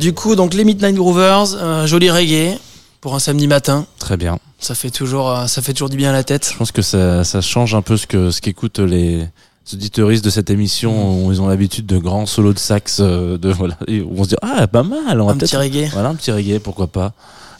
Du 0.02 0.12
coup, 0.12 0.34
donc 0.34 0.52
les 0.52 0.64
Midnight 0.64 0.96
Groovers, 0.96 1.54
un 1.62 1.86
joli 1.86 2.10
reggae 2.10 2.58
pour 3.00 3.14
un 3.14 3.20
samedi 3.20 3.46
matin. 3.46 3.86
Très 4.00 4.16
bien. 4.16 4.36
Ça 4.58 4.74
fait 4.74 4.90
toujours, 4.90 5.30
euh, 5.30 5.46
ça 5.46 5.62
fait 5.62 5.72
toujours 5.74 5.90
du 5.90 5.96
bien 5.96 6.10
à 6.10 6.12
la 6.12 6.24
tête. 6.24 6.50
Je 6.52 6.58
pense 6.58 6.72
que 6.72 6.82
ça, 6.82 7.22
ça 7.22 7.40
change 7.40 7.76
un 7.76 7.82
peu 7.82 7.96
ce 7.96 8.08
que 8.08 8.32
ce 8.32 8.40
qu'écoutent 8.40 8.80
les 8.80 9.28
auditeuristes 9.72 10.24
de 10.24 10.30
cette 10.30 10.50
émission 10.50 11.24
où 11.24 11.30
ils 11.30 11.40
ont 11.40 11.46
l'habitude 11.46 11.86
de 11.86 11.98
grands 11.98 12.26
solos 12.26 12.52
de 12.52 12.58
sax 12.58 12.98
euh, 12.98 13.38
de 13.38 13.52
voilà 13.52 13.76
où 13.88 14.14
on 14.16 14.24
se 14.24 14.30
dit 14.30 14.36
ah 14.42 14.66
pas 14.66 14.82
mal 14.82 15.20
on 15.20 15.26
va 15.26 15.32
Un 15.32 15.36
petit 15.36 15.56
reggae. 15.56 15.88
voilà 15.92 16.08
un 16.08 16.16
petit 16.16 16.32
reggae 16.32 16.58
pourquoi 16.58 16.88
pas 16.88 17.12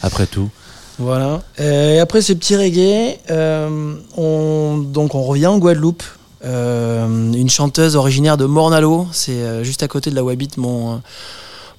après 0.03 0.27
tout 0.27 0.51
Voilà. 0.99 1.43
Et 1.59 2.01
après 2.01 2.23
ce 2.23 2.33
petit 2.33 2.57
reggae, 2.57 3.19
euh, 3.31 3.95
on, 4.17 4.79
donc 4.79 5.15
on 5.15 5.23
revient 5.23 5.47
en 5.47 5.59
Guadeloupe. 5.59 6.03
Euh, 6.45 7.07
une 7.33 7.49
chanteuse 7.49 7.95
originaire 7.95 8.37
de 8.37 8.47
Mornalo, 8.47 9.07
c'est 9.13 9.31
euh, 9.31 9.63
juste 9.63 9.85
à 9.85 9.89
côté 9.89 10.11
de 10.11 10.17
là 10.17 10.25
où 10.25 10.29
habite 10.29 10.57
mon, 10.57 10.95
euh, 10.95 10.97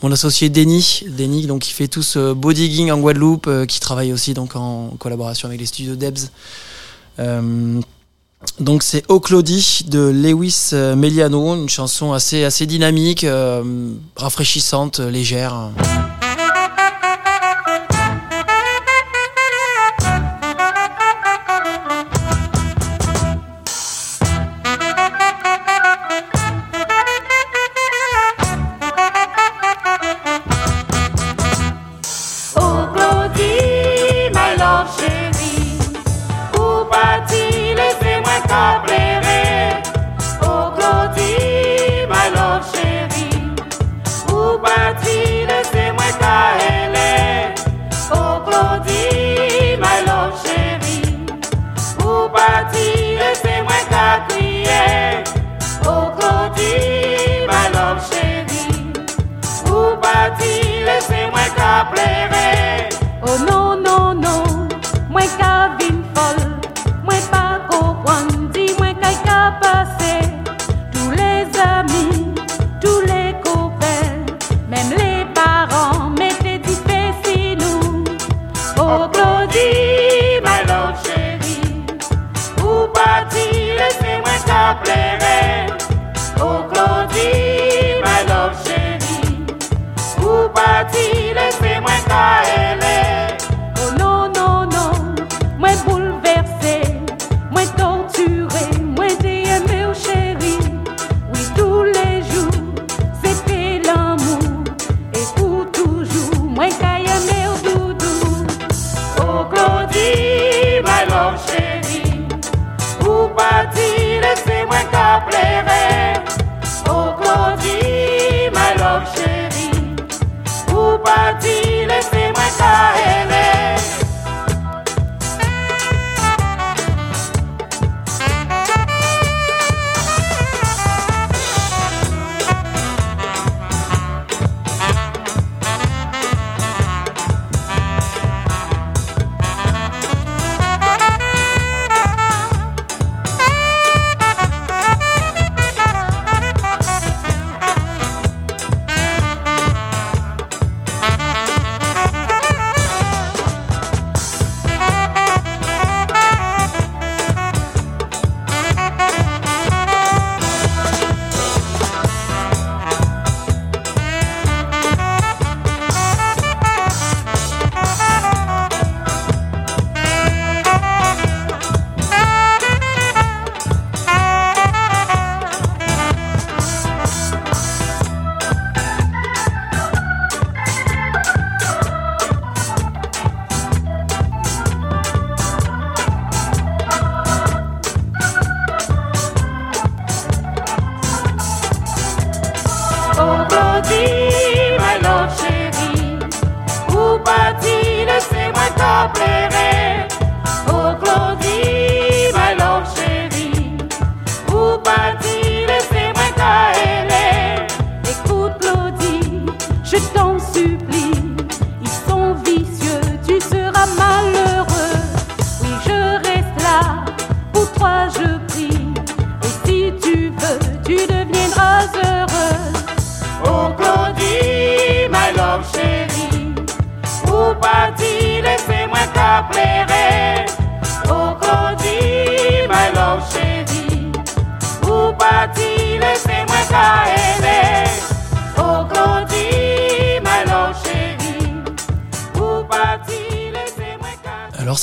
mon 0.03 0.11
associé 0.11 0.49
Denis. 0.49 1.05
Denis, 1.07 1.47
qui 1.59 1.71
fait 1.71 1.87
tout 1.87 2.03
ce 2.03 2.33
beau 2.33 2.53
digging 2.53 2.91
en 2.91 2.99
Guadeloupe, 2.99 3.47
euh, 3.47 3.65
qui 3.65 3.79
travaille 3.79 4.11
aussi 4.11 4.33
donc 4.33 4.55
en 4.55 4.89
collaboration 4.99 5.47
avec 5.47 5.59
les 5.59 5.65
studios 5.65 5.95
Debs. 5.95 6.29
Euh, 7.19 7.79
donc 8.59 8.83
c'est 8.83 9.03
O 9.07 9.21
Claudie 9.21 9.85
de 9.87 9.99
Lewis 9.99 10.71
euh, 10.73 10.95
Meliano, 10.97 11.55
une 11.55 11.69
chanson 11.69 12.11
assez, 12.11 12.65
dynamique, 12.65 13.23
euh, 13.23 13.93
rafraîchissante, 14.17 14.99
légère. 14.99 15.71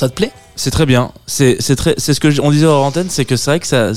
Ça 0.00 0.08
te 0.08 0.14
plaît? 0.14 0.32
C'est 0.56 0.70
très 0.70 0.86
bien. 0.86 1.12
C'est 1.26 1.56
c'est 1.60 1.76
très 1.76 1.94
c'est 1.98 2.14
ce 2.14 2.20
que 2.20 2.40
on 2.40 2.50
disait 2.50 2.66
hors 2.66 2.84
antenne 2.84 3.08
c'est 3.10 3.24
que 3.24 3.36
c'est 3.36 3.50
vrai 3.50 3.60
que 3.60 3.66
ça 3.66 3.92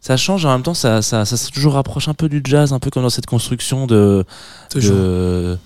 ça 0.00 0.16
change 0.16 0.44
en 0.46 0.52
même 0.52 0.62
temps 0.62 0.74
ça 0.74 1.02
ça 1.02 1.24
ça 1.24 1.36
se 1.36 1.50
toujours 1.50 1.74
rapproche 1.74 2.08
un 2.08 2.14
peu 2.14 2.28
du 2.28 2.40
jazz 2.44 2.72
un 2.72 2.78
peu 2.78 2.90
comme 2.90 3.02
dans 3.02 3.10
cette 3.10 3.26
construction 3.26 3.86
de 3.86 4.24
de 4.74 5.58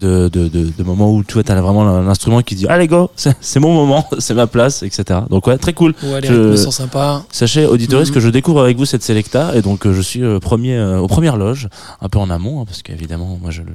de, 0.00 0.28
de, 0.28 0.48
de, 0.48 0.82
moments 0.82 1.12
où 1.12 1.22
tu 1.22 1.34
vois 1.34 1.44
t'as 1.44 1.60
vraiment 1.60 1.84
l'instrument 2.00 2.42
qui 2.42 2.56
dit 2.56 2.66
allez 2.66 2.88
go 2.88 3.10
c'est 3.16 3.60
mon 3.60 3.72
moment 3.72 4.04
c'est 4.18 4.34
ma 4.34 4.48
place 4.48 4.82
etc 4.82 5.20
donc 5.30 5.46
ouais 5.46 5.58
très 5.58 5.74
cool. 5.74 5.94
Ouais, 6.02 6.20
les 6.20 6.28
Je- 6.28 6.56
sont 6.56 6.72
sympas. 6.72 7.22
Sachez, 7.30 7.66
auditeurs, 7.66 8.00
Mhm. 8.00 8.10
que 8.10 8.18
je 8.20 8.28
découvre 8.30 8.62
avec 8.62 8.76
vous 8.78 8.86
cette 8.86 9.04
Selecta 9.04 9.54
et 9.54 9.62
donc 9.62 9.86
euh, 9.86 9.92
je 9.92 10.00
suis 10.00 10.22
euh, 10.24 10.40
premier 10.40 10.74
euh, 10.76 10.98
aux 10.98 11.06
premières 11.06 11.36
loges, 11.36 11.68
un 12.00 12.08
peu 12.08 12.18
en 12.18 12.30
amont, 12.30 12.62
hein, 12.62 12.64
parce 12.66 12.82
qu'évidemment, 12.82 13.38
moi 13.40 13.50
je 13.52 13.62
le, 13.62 13.74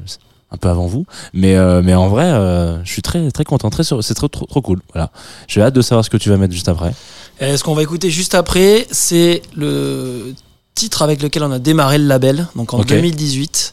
un 0.52 0.58
peu 0.58 0.70
avant 0.70 0.86
vous. 0.88 1.06
Mais, 1.34 1.56
euh, 1.56 1.82
mais 1.84 1.94
en 1.94 2.08
vrai, 2.08 2.26
euh, 2.26 2.84
je 2.86 2.92
suis 2.92 3.02
très, 3.02 3.30
très 3.32 3.44
content. 3.44 3.70
Très, 3.70 3.84
sur- 3.84 4.04
c'est 4.04 4.14
trop, 4.14 4.28
trop, 4.28 4.46
trop 4.46 4.62
cool. 4.62 4.82
Voilà. 4.94 5.12
J'ai 5.48 5.62
hâte 5.62 5.74
de 5.74 5.82
savoir 5.82 6.06
ce 6.06 6.10
que 6.10 6.18
tu 6.18 6.30
vas 6.30 6.38
mettre 6.38 6.54
juste 6.54 6.70
après. 6.70 6.94
Et 7.40 7.58
ce 7.58 7.64
qu'on 7.64 7.76
va 7.76 7.84
écouter 7.84 8.10
juste 8.10 8.34
après, 8.36 8.88
c'est 8.92 9.42
le 9.56 10.34
titre 10.76 11.02
avec 11.02 11.22
lequel 11.22 11.44
on 11.44 11.52
a 11.52 11.60
démarré 11.60 11.98
le 11.98 12.06
label, 12.06 12.48
donc 12.56 12.74
en 12.74 12.80
Ok. 12.80 12.88
2018. 12.88 13.72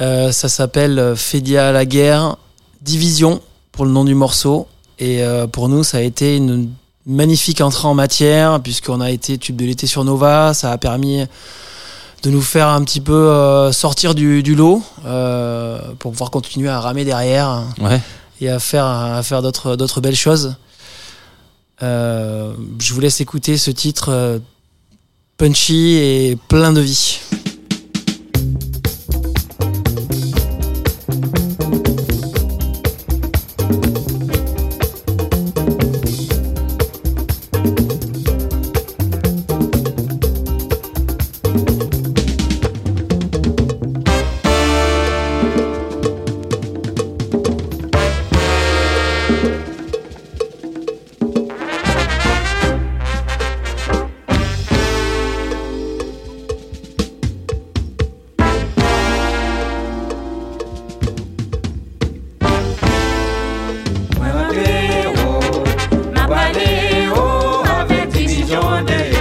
Euh, 0.00 0.32
ça 0.32 0.48
s'appelle 0.48 0.98
euh, 0.98 1.16
Fédia 1.16 1.68
à 1.68 1.72
la 1.72 1.84
guerre, 1.84 2.36
Division 2.80 3.40
pour 3.72 3.84
le 3.84 3.90
nom 3.92 4.04
du 4.04 4.14
morceau. 4.14 4.66
Et 4.98 5.22
euh, 5.22 5.46
pour 5.46 5.68
nous, 5.68 5.84
ça 5.84 5.98
a 5.98 6.00
été 6.00 6.36
une 6.36 6.70
magnifique 7.06 7.60
entrée 7.60 7.88
en 7.88 7.94
matière, 7.94 8.60
puisqu'on 8.62 9.00
a 9.00 9.10
été 9.10 9.36
tube 9.38 9.56
de 9.56 9.64
l'été 9.64 9.86
sur 9.86 10.04
Nova. 10.04 10.54
Ça 10.54 10.70
a 10.72 10.78
permis 10.78 11.24
de 12.22 12.30
nous 12.30 12.42
faire 12.42 12.68
un 12.68 12.82
petit 12.84 13.00
peu 13.00 13.12
euh, 13.30 13.72
sortir 13.72 14.14
du, 14.14 14.42
du 14.42 14.54
lot 14.54 14.82
euh, 15.04 15.78
pour 15.98 16.12
pouvoir 16.12 16.30
continuer 16.30 16.68
à 16.68 16.80
ramer 16.80 17.04
derrière 17.04 17.64
Ouais. 17.80 18.00
et 18.40 18.48
à 18.48 18.58
faire, 18.60 18.84
à 18.86 19.22
faire 19.22 19.42
d'autres, 19.42 19.76
d'autres 19.76 20.00
belles 20.00 20.16
choses. 20.16 20.54
Euh, 21.82 22.52
je 22.78 22.94
vous 22.94 23.00
laisse 23.00 23.20
écouter 23.20 23.56
ce 23.56 23.70
titre 23.72 24.40
punchy 25.36 25.94
et 25.96 26.38
plein 26.48 26.72
de 26.72 26.80
vie. 26.80 27.18
Avek 68.54 68.86
division 68.86 69.11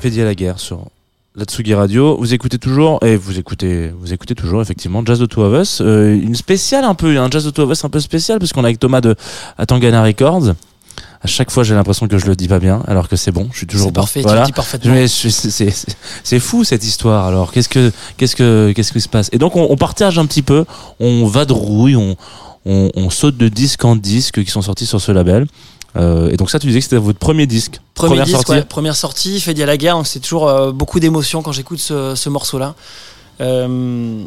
Fédier 0.00 0.24
la 0.24 0.34
guerre 0.34 0.58
sur 0.58 0.86
la 1.36 1.44
Tsugi 1.44 1.74
Radio. 1.74 2.16
Vous 2.18 2.32
écoutez 2.32 2.58
toujours, 2.58 2.98
et 3.04 3.16
vous 3.16 3.38
écoutez, 3.38 3.92
vous 4.00 4.12
écoutez 4.12 4.34
toujours 4.34 4.62
effectivement 4.62 5.02
Jazz 5.04 5.18
de 5.18 5.26
Two 5.26 5.42
of 5.42 5.60
Us. 5.62 5.80
Euh, 5.82 6.14
une 6.14 6.34
spéciale 6.34 6.84
un 6.84 6.94
peu, 6.94 7.18
un 7.18 7.30
Jazz 7.30 7.44
de 7.44 7.50
Two 7.50 7.64
of 7.64 7.70
Us 7.72 7.84
un 7.84 7.90
peu 7.90 8.00
spécial, 8.00 8.38
parce 8.38 8.52
qu'on 8.52 8.62
est 8.62 8.66
avec 8.66 8.78
Thomas 8.78 9.00
de 9.00 9.14
Atangana 9.58 10.02
Records. 10.02 10.54
À 11.22 11.26
chaque 11.26 11.50
fois, 11.50 11.64
j'ai 11.64 11.74
l'impression 11.74 12.08
que 12.08 12.16
je 12.16 12.24
le 12.26 12.34
dis 12.34 12.48
pas 12.48 12.58
bien, 12.58 12.82
alors 12.88 13.08
que 13.08 13.16
c'est 13.16 13.30
bon, 13.30 13.48
je 13.52 13.58
suis 13.58 13.66
toujours 13.66 13.92
bon. 13.92 14.00
parfait, 14.00 14.20
tu 14.20 14.24
Voilà. 14.26 14.40
le 14.40 14.46
dis 14.46 14.52
parfaitement. 14.52 14.94
Mais 14.94 15.06
c'est- 15.06 16.38
fou 16.38 16.64
cette 16.64 16.82
histoire. 16.84 17.26
Alors 17.26 17.52
qu'est-ce 17.52 17.68
que 17.68 17.92
qu'est-ce 18.16 18.34
que 18.36 18.72
qu'est-ce 18.74 18.92
qui 18.92 19.02
se 19.02 19.08
passe? 19.08 19.28
Et 19.32 19.38
donc 19.38 19.54
on, 19.56 19.66
on 19.68 19.76
partage 19.76 20.18
un 20.18 20.24
petit 20.24 20.40
peu, 20.42 20.64
on 20.98 21.26
vadrouille, 21.26 21.94
on, 21.96 22.16
on 22.64 22.90
on 22.94 23.10
saute 23.10 23.36
de 23.36 23.48
disque 23.48 23.84
en 23.84 23.96
disque 23.96 24.42
qui 24.42 24.50
sont 24.50 24.62
sortis 24.62 24.86
sur 24.86 25.00
ce 25.00 25.12
label. 25.12 25.46
Euh, 25.96 26.30
et 26.30 26.36
donc 26.36 26.50
ça, 26.50 26.58
tu 26.58 26.66
disais 26.66 26.78
que 26.78 26.84
c'était 26.84 26.96
votre 26.96 27.18
premier 27.18 27.46
disque, 27.46 27.80
Premier 27.94 28.10
première 28.10 28.24
disque, 28.26 28.36
sortie. 28.38 28.52
ouais, 28.52 28.62
première 28.64 28.96
sortie, 28.96 29.40
fait 29.40 29.60
à 29.60 29.66
la 29.66 29.76
guerre, 29.76 29.96
donc 29.96 30.06
c'est 30.06 30.20
toujours 30.20 30.48
euh, 30.48 30.72
beaucoup 30.72 31.00
d'émotions 31.00 31.42
quand 31.42 31.52
j'écoute 31.52 31.80
ce, 31.80 32.14
ce 32.14 32.28
morceau-là. 32.28 32.74
Euh, 33.40 34.22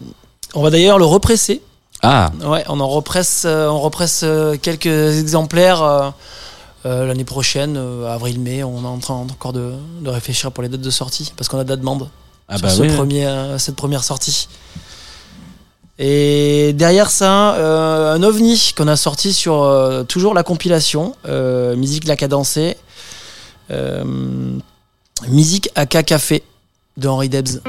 on 0.53 0.61
va 0.61 0.69
d'ailleurs 0.69 0.97
le 0.97 1.05
represser. 1.05 1.61
Ah, 2.01 2.31
Ouais, 2.45 2.65
on 2.67 2.79
en 2.81 2.87
represse, 2.89 3.45
on 3.47 3.79
represse 3.79 4.25
quelques 4.61 4.87
exemplaires 4.87 6.13
l'année 6.83 7.23
prochaine, 7.23 7.77
avril-mai. 8.07 8.61
On 8.63 8.83
est 8.83 8.87
en 8.87 8.97
train 8.97 9.13
encore 9.15 9.53
de, 9.53 9.71
de 10.01 10.09
réfléchir 10.09 10.51
pour 10.51 10.63
les 10.63 10.69
dates 10.69 10.81
de 10.81 10.89
sortie 10.89 11.31
parce 11.37 11.47
qu'on 11.47 11.59
a 11.59 11.63
de 11.63 11.69
la 11.69 11.77
demande 11.77 12.09
ah 12.49 12.57
sur 12.57 12.67
bah 12.67 12.73
ce 12.73 12.81
oui. 12.81 12.93
premier, 12.93 13.25
cette 13.57 13.77
première 13.77 14.03
sortie. 14.03 14.49
Et 15.99 16.73
derrière 16.73 17.11
ça, 17.11 17.53
euh, 17.55 18.13
un 18.13 18.23
ovni 18.23 18.73
qu'on 18.75 18.87
a 18.87 18.95
sorti 18.95 19.31
sur 19.31 19.61
euh, 19.61 20.03
toujours 20.03 20.33
la 20.33 20.43
compilation, 20.43 21.15
euh, 21.27 21.75
musique 21.75 22.07
la 22.07 22.15
cadencée, 22.15 22.77
musique 25.29 25.69
AK 25.75 26.05
Café 26.05 26.43
de 26.97 27.07
Henri 27.07 27.29
Debs. 27.29 27.61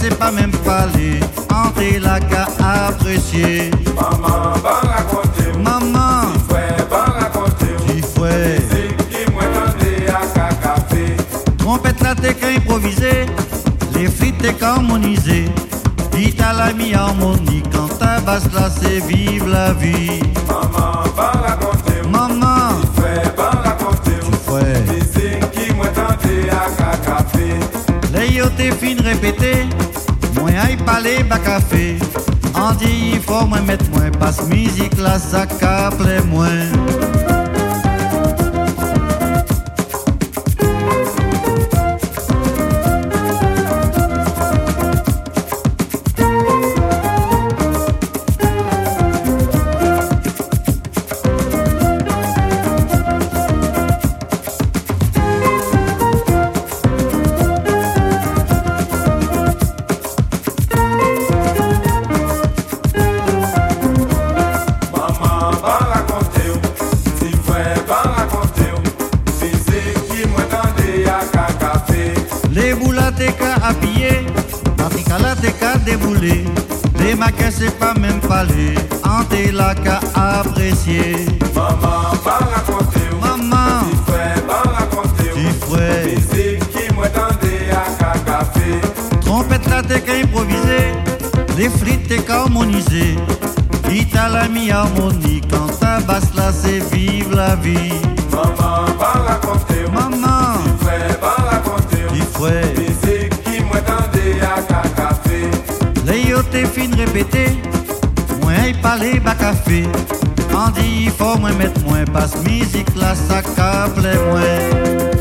C'est 0.00 0.16
pas 0.16 0.30
même 0.30 0.52
parler, 0.64 1.18
André 1.52 1.98
la 1.98 2.20
qu'à 2.20 2.46
apprécier. 2.86 3.70
Maman 3.94 4.52
va 4.62 4.80
raconter 4.94 5.58
Maman, 5.58 6.32
frère 6.48 6.86
va 6.90 7.04
raconter 7.20 7.72
petit 7.86 8.02
frère, 8.02 8.60
qui 9.10 9.32
m'a 9.32 9.44
tendé 9.56 10.06
à 10.08 10.54
café. 10.54 11.16
trompette 11.58 12.00
là 12.02 12.14
t'es 12.14 12.34
qu'à 12.34 12.48
improviser, 12.48 13.26
les 13.94 14.06
frites 14.06 14.38
t'es 14.38 14.54
harmoniser. 14.62 15.46
Dites 16.12 16.40
à 16.40 16.52
la 16.52 16.72
mi-harmonie, 16.72 17.62
quand 17.72 17.88
ta 17.98 18.20
basse 18.20 18.52
là 18.54 18.68
c'est 18.80 19.00
vive 19.06 19.48
la 19.48 19.72
vie. 19.72 20.20
Maman 20.46 21.02
va 21.16 21.30
raconter 21.46 22.08
Maman, 22.08 22.80
frère 22.96 23.32
va 23.36 23.50
raconter 23.50 24.16
petit 24.20 24.38
frère, 24.46 25.50
qui 25.52 25.72
m'a 25.74 25.88
tendé 25.88 26.48
à 26.50 26.96
café. 26.96 27.54
les 28.12 28.34
yo 28.34 28.46
t'es 28.56 28.70
fin 28.70 28.96
répété, 29.02 29.66
moi 30.40 30.50
aille 30.50 30.76
parler 30.76 31.22
bas 31.22 31.38
café. 31.38 31.96
Dit 32.78 33.12
il 33.14 33.20
faut 33.20 33.46
moi 33.46 33.60
mettre 33.60 33.88
moins, 33.90 34.10
passe 34.10 34.46
musique 34.48 34.98
là 34.98 35.18
ça 35.18 35.46
caple 35.46 36.22
moins. 36.30 36.66
Parler, 79.18 79.46
Ante 79.48 79.52
là 79.52 79.74
qu'à 79.74 80.00
apprécier. 80.14 81.26
Maman 81.54 82.14
va 82.24 82.38
raconter 82.54 83.08
ou, 83.12 83.20
Maman, 83.20 83.84
frère 84.06 84.42
va 84.46 84.70
raconter 84.70 85.30
ou, 85.32 85.36
petit 85.36 85.54
frère, 85.66 86.04
musique 86.04 86.68
qui 86.70 86.94
m'a 86.94 87.08
tendé 87.08 87.70
à 87.72 88.18
café. 88.18 88.80
trompette 89.20 89.66
là 89.68 89.82
t'es 89.82 90.00
qu'à 90.00 90.14
improviser. 90.14 90.92
Les 91.56 91.68
frites 91.68 92.08
t'es 92.08 92.18
qu'à 92.18 92.40
harmoniser. 92.42 93.16
À 94.20 94.28
la 94.28 94.48
mi-harmonie, 94.48 95.40
quand 95.48 95.68
ta 95.78 96.00
basse 96.00 96.34
là 96.34 96.50
c'est 96.52 96.80
vive 96.92 97.34
la 97.34 97.54
vie. 97.54 97.94
Maman 98.32 98.84
va 98.98 99.12
raconter 99.28 99.84
ou, 99.86 99.92
Maman, 99.92 100.58
frère 100.80 101.16
va 101.22 101.50
raconter 101.50 102.04
ou, 102.04 102.14
petit 102.14 102.26
frère, 102.34 102.66
musique 102.76 103.42
qui 103.44 103.62
m'a 103.62 103.80
tendé 103.80 104.40
à 104.42 104.60
café. 104.96 105.50
les 106.04 106.22
yo 106.28 106.42
t'es 106.50 106.64
fin 106.64 106.90
répété. 106.96 107.58
Moi 108.58 108.66
aille 108.66 108.74
parler 108.82 109.20
bas 109.20 109.36
café. 109.36 109.84
On 110.52 110.70
dit 110.70 111.04
il 111.04 111.10
faut 111.10 111.38
moins 111.38 111.52
mettre 111.52 111.80
moins, 111.84 112.04
passe 112.06 112.42
musique 112.42 112.88
là 112.96 113.14
ça 113.14 113.40
caple 113.40 114.08
moins. 114.30 115.17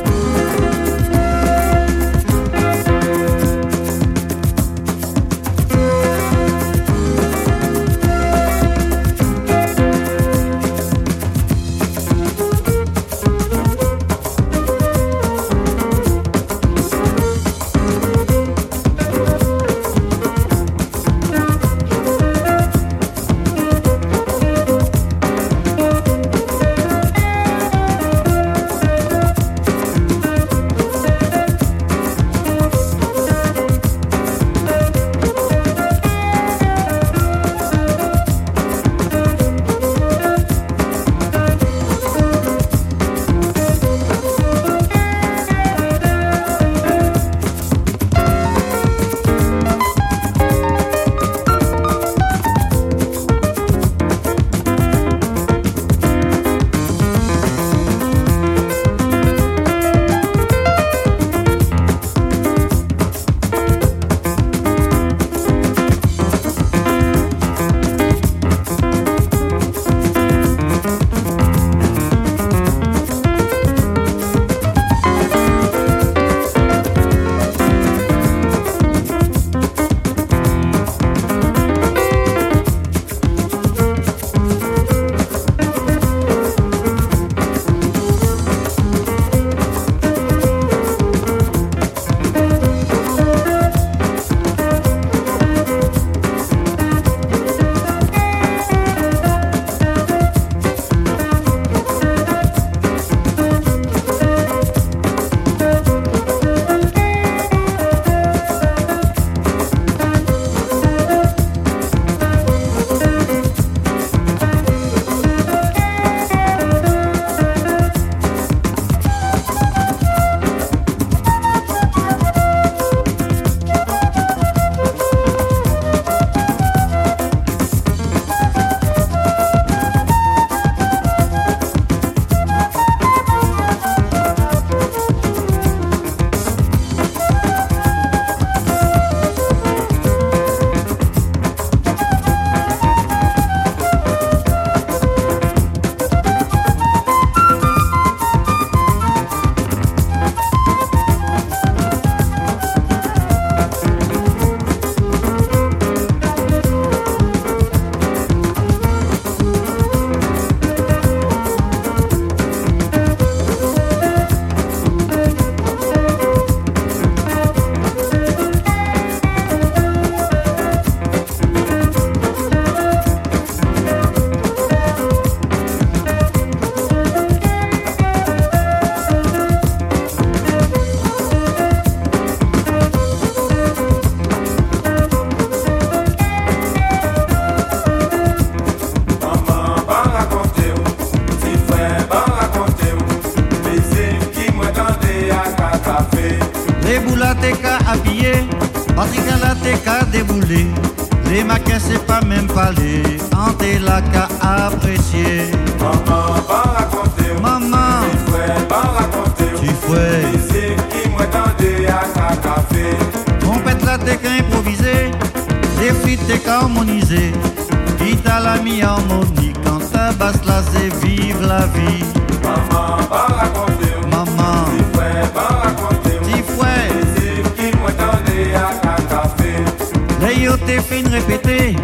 Répéter, 231.28 231.75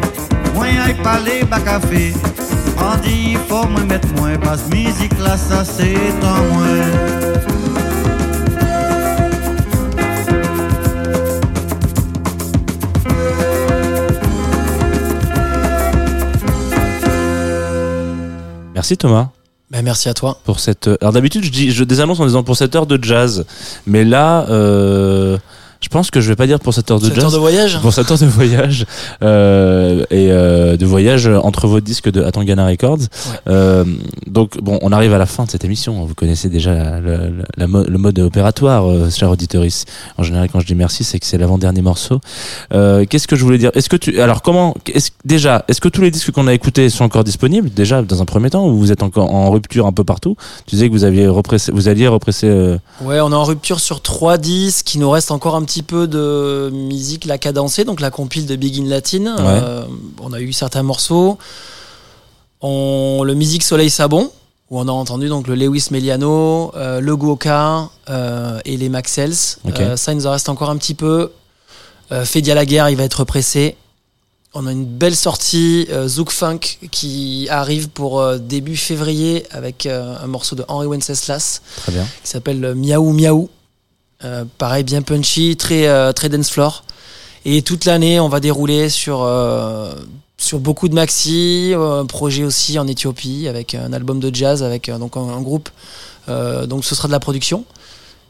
moi 0.53 0.65
aille 0.65 0.95
parler 1.03 1.43
bas 1.43 1.59
café. 1.59 2.13
On 2.77 2.97
dit 3.01 3.35
faut 3.47 3.67
moi 3.67 3.81
mettre 3.81 4.07
moins, 4.15 4.37
parce 4.37 4.61
que 4.63 4.75
musique 4.75 5.17
là 5.19 5.37
ça 5.37 5.63
c'est 5.63 5.95
en 6.23 6.43
moins. 6.53 7.33
Merci 18.73 18.97
Thomas 18.97 19.29
Ben, 19.71 19.81
merci 19.81 20.09
à 20.09 20.13
toi. 20.13 20.39
pour 20.43 20.59
cette. 20.59 20.89
Alors 20.99 21.13
d'habitude 21.13 21.43
je 21.43 21.51
dis 21.51 21.71
je 21.71 21.83
désannonce 21.83 22.19
en 22.19 22.25
disant 22.25 22.43
pour 22.43 22.57
cette 22.57 22.75
heure 22.75 22.85
de 22.85 23.01
jazz, 23.01 23.45
mais 23.85 24.03
là 24.03 24.45
euh, 24.49 25.37
pense 25.93 26.11
que 26.11 26.19
je 26.19 26.27
vais 26.27 26.35
pas 26.35 26.47
dire 26.47 26.59
pour 26.59 26.73
cette 26.73 26.91
heure 26.91 26.99
de 26.99 27.05
Cette 27.05 27.15
jazz. 27.15 27.23
heure 27.25 27.31
de 27.31 27.37
voyage 27.37 27.79
Pour 27.81 27.93
cette 27.93 28.11
heure 28.11 28.17
de 28.17 28.25
voyage 28.25 28.85
euh, 29.21 30.03
et 30.11 30.31
euh, 30.31 30.75
de 30.75 30.85
voyage 30.85 31.27
entre 31.27 31.67
vos 31.67 31.79
disques 31.79 32.11
de 32.11 32.21
Atangana 32.23 32.67
Records. 32.67 32.97
Euh, 33.47 33.85
donc 34.27 34.59
bon, 34.61 34.77
on 34.81 34.91
arrive 34.91 35.13
à 35.13 35.17
la 35.17 35.25
fin 35.25 35.45
de 35.45 35.51
cette 35.51 35.63
émission. 35.63 36.05
Vous 36.05 36.15
connaissez 36.15 36.49
déjà 36.49 36.73
la- 36.73 36.99
la- 36.99 37.17
la 37.57 37.67
mo- 37.67 37.83
le 37.85 37.97
mode 37.97 38.19
opératoire, 38.19 38.89
euh, 38.89 39.09
cher 39.09 39.29
auditoris. 39.29 39.85
En 40.17 40.23
général, 40.23 40.49
quand 40.51 40.59
je 40.59 40.65
dis 40.65 40.75
merci, 40.75 41.03
c'est 41.03 41.19
que 41.19 41.25
c'est 41.25 41.37
l'avant-dernier 41.37 41.81
morceau. 41.81 42.19
Euh, 42.73 43.05
Qu'est-ce 43.09 43.27
que 43.27 43.35
je 43.35 43.43
voulais 43.43 43.57
dire? 43.59 43.71
Est-ce 43.75 43.89
que 43.89 43.95
tu 43.95 44.19
alors 44.21 44.41
comment 44.41 44.75
est 44.93 45.13
déjà 45.25 45.63
est-ce 45.67 45.79
que 45.81 45.87
tous 45.89 46.01
les 46.01 46.11
disques 46.11 46.31
qu'on 46.31 46.47
a 46.47 46.53
écoutés 46.53 46.89
sont 46.89 47.03
encore 47.05 47.23
disponibles? 47.23 47.69
Déjà 47.69 48.01
dans 48.01 48.21
un 48.21 48.25
premier 48.25 48.49
temps 48.49 48.67
ou 48.67 48.77
vous 48.77 48.91
êtes 48.91 49.03
encore 49.03 49.33
en 49.33 49.51
rupture 49.51 49.85
un 49.85 49.91
peu 49.91 50.03
partout? 50.03 50.35
Tu 50.65 50.75
disais 50.75 50.87
que 50.87 50.93
vous 50.93 51.03
aviez 51.03 51.27
repressé, 51.27 51.71
vous 51.71 51.87
alliez 51.87 52.07
represser. 52.07 52.47
euh, 52.47 52.77
Ouais, 53.01 53.19
on 53.21 53.31
est 53.31 53.35
en 53.35 53.43
rupture 53.43 53.79
sur 53.79 54.01
trois 54.01 54.37
disques. 54.37 54.95
Il 54.95 55.01
nous 55.01 55.09
reste 55.11 55.29
encore 55.31 55.55
un 55.55 55.63
petit 55.63 55.82
peu 55.83 56.07
de 56.07 56.69
musique 56.73 57.25
la 57.25 57.37
cadencée, 57.37 57.85
donc 57.85 57.99
la 57.99 58.11
compile 58.11 58.45
de 58.45 58.55
Big 58.55 58.79
in 58.79 58.85
Latin. 58.85 59.35
Euh, 59.39 59.85
on 60.21 60.33
a 60.33 60.39
eu 60.39 60.53
certains 60.53 60.83
morceaux. 60.83 61.37
On, 62.61 63.23
le 63.23 63.35
musique 63.35 63.63
Soleil 63.63 63.89
Sabon, 63.89 64.31
où 64.69 64.79
on 64.79 64.87
a 64.87 64.91
entendu 64.91 65.27
donc 65.27 65.47
le 65.47 65.55
Lewis 65.55 65.87
Meliano, 65.91 66.71
euh, 66.75 66.99
le 66.99 67.15
Goka 67.15 67.89
euh, 68.09 68.59
et 68.65 68.77
les 68.77 68.89
Maxels. 68.89 69.35
Ça, 69.35 70.11
il 70.11 70.15
nous 70.15 70.27
en 70.27 70.31
reste 70.31 70.49
encore 70.49 70.69
un 70.69 70.77
petit 70.77 70.95
peu. 70.95 71.31
À 72.09 72.23
la 72.53 72.65
guerre, 72.65 72.89
il 72.89 72.95
va 72.95 73.03
être 73.03 73.23
pressé. 73.23 73.75
On 74.55 74.67
a 74.67 74.71
une 74.71 74.85
belle 74.85 75.15
sortie 75.15 75.87
euh, 75.89 76.07
Zouk 76.07 76.29
Funk 76.29 76.59
qui 76.91 77.47
arrive 77.49 77.89
pour 77.89 78.21
euh, 78.21 78.37
début 78.37 78.77
février 78.77 79.45
avec 79.49 79.87
euh, 79.87 80.15
un 80.23 80.27
morceau 80.27 80.55
de 80.55 80.63
Henry 80.67 80.85
Wenceslas 80.85 81.61
Très 81.77 81.91
bien. 81.91 82.07
qui 82.23 82.29
s'appelle 82.29 82.75
Miaou 82.75 83.13
Miaou. 83.13 83.49
Euh, 84.23 84.45
pareil, 84.57 84.83
bien 84.83 85.01
punchy, 85.01 85.55
très, 85.57 85.87
euh, 85.87 86.11
très 86.13 86.29
dance 86.29 86.49
floor. 86.49 86.83
Et 87.45 87.61
toute 87.61 87.85
l'année, 87.85 88.19
on 88.19 88.29
va 88.29 88.39
dérouler 88.39 88.89
sur, 88.89 89.21
euh, 89.23 89.93
sur 90.37 90.59
beaucoup 90.59 90.87
de 90.87 90.95
maxi, 90.95 91.71
euh, 91.73 92.01
un 92.01 92.05
projet 92.05 92.43
aussi 92.43 92.79
en 92.79 92.87
Éthiopie 92.87 93.47
avec 93.49 93.75
un 93.75 93.91
album 93.91 94.19
de 94.19 94.33
jazz, 94.33 94.63
avec 94.63 94.87
euh, 94.87 94.97
donc 94.97 95.17
un, 95.17 95.21
un 95.21 95.41
groupe. 95.41 95.69
Euh, 96.29 96.65
donc 96.65 96.85
ce 96.85 96.95
sera 96.95 97.09
de 97.09 97.11
la 97.11 97.19
production, 97.19 97.65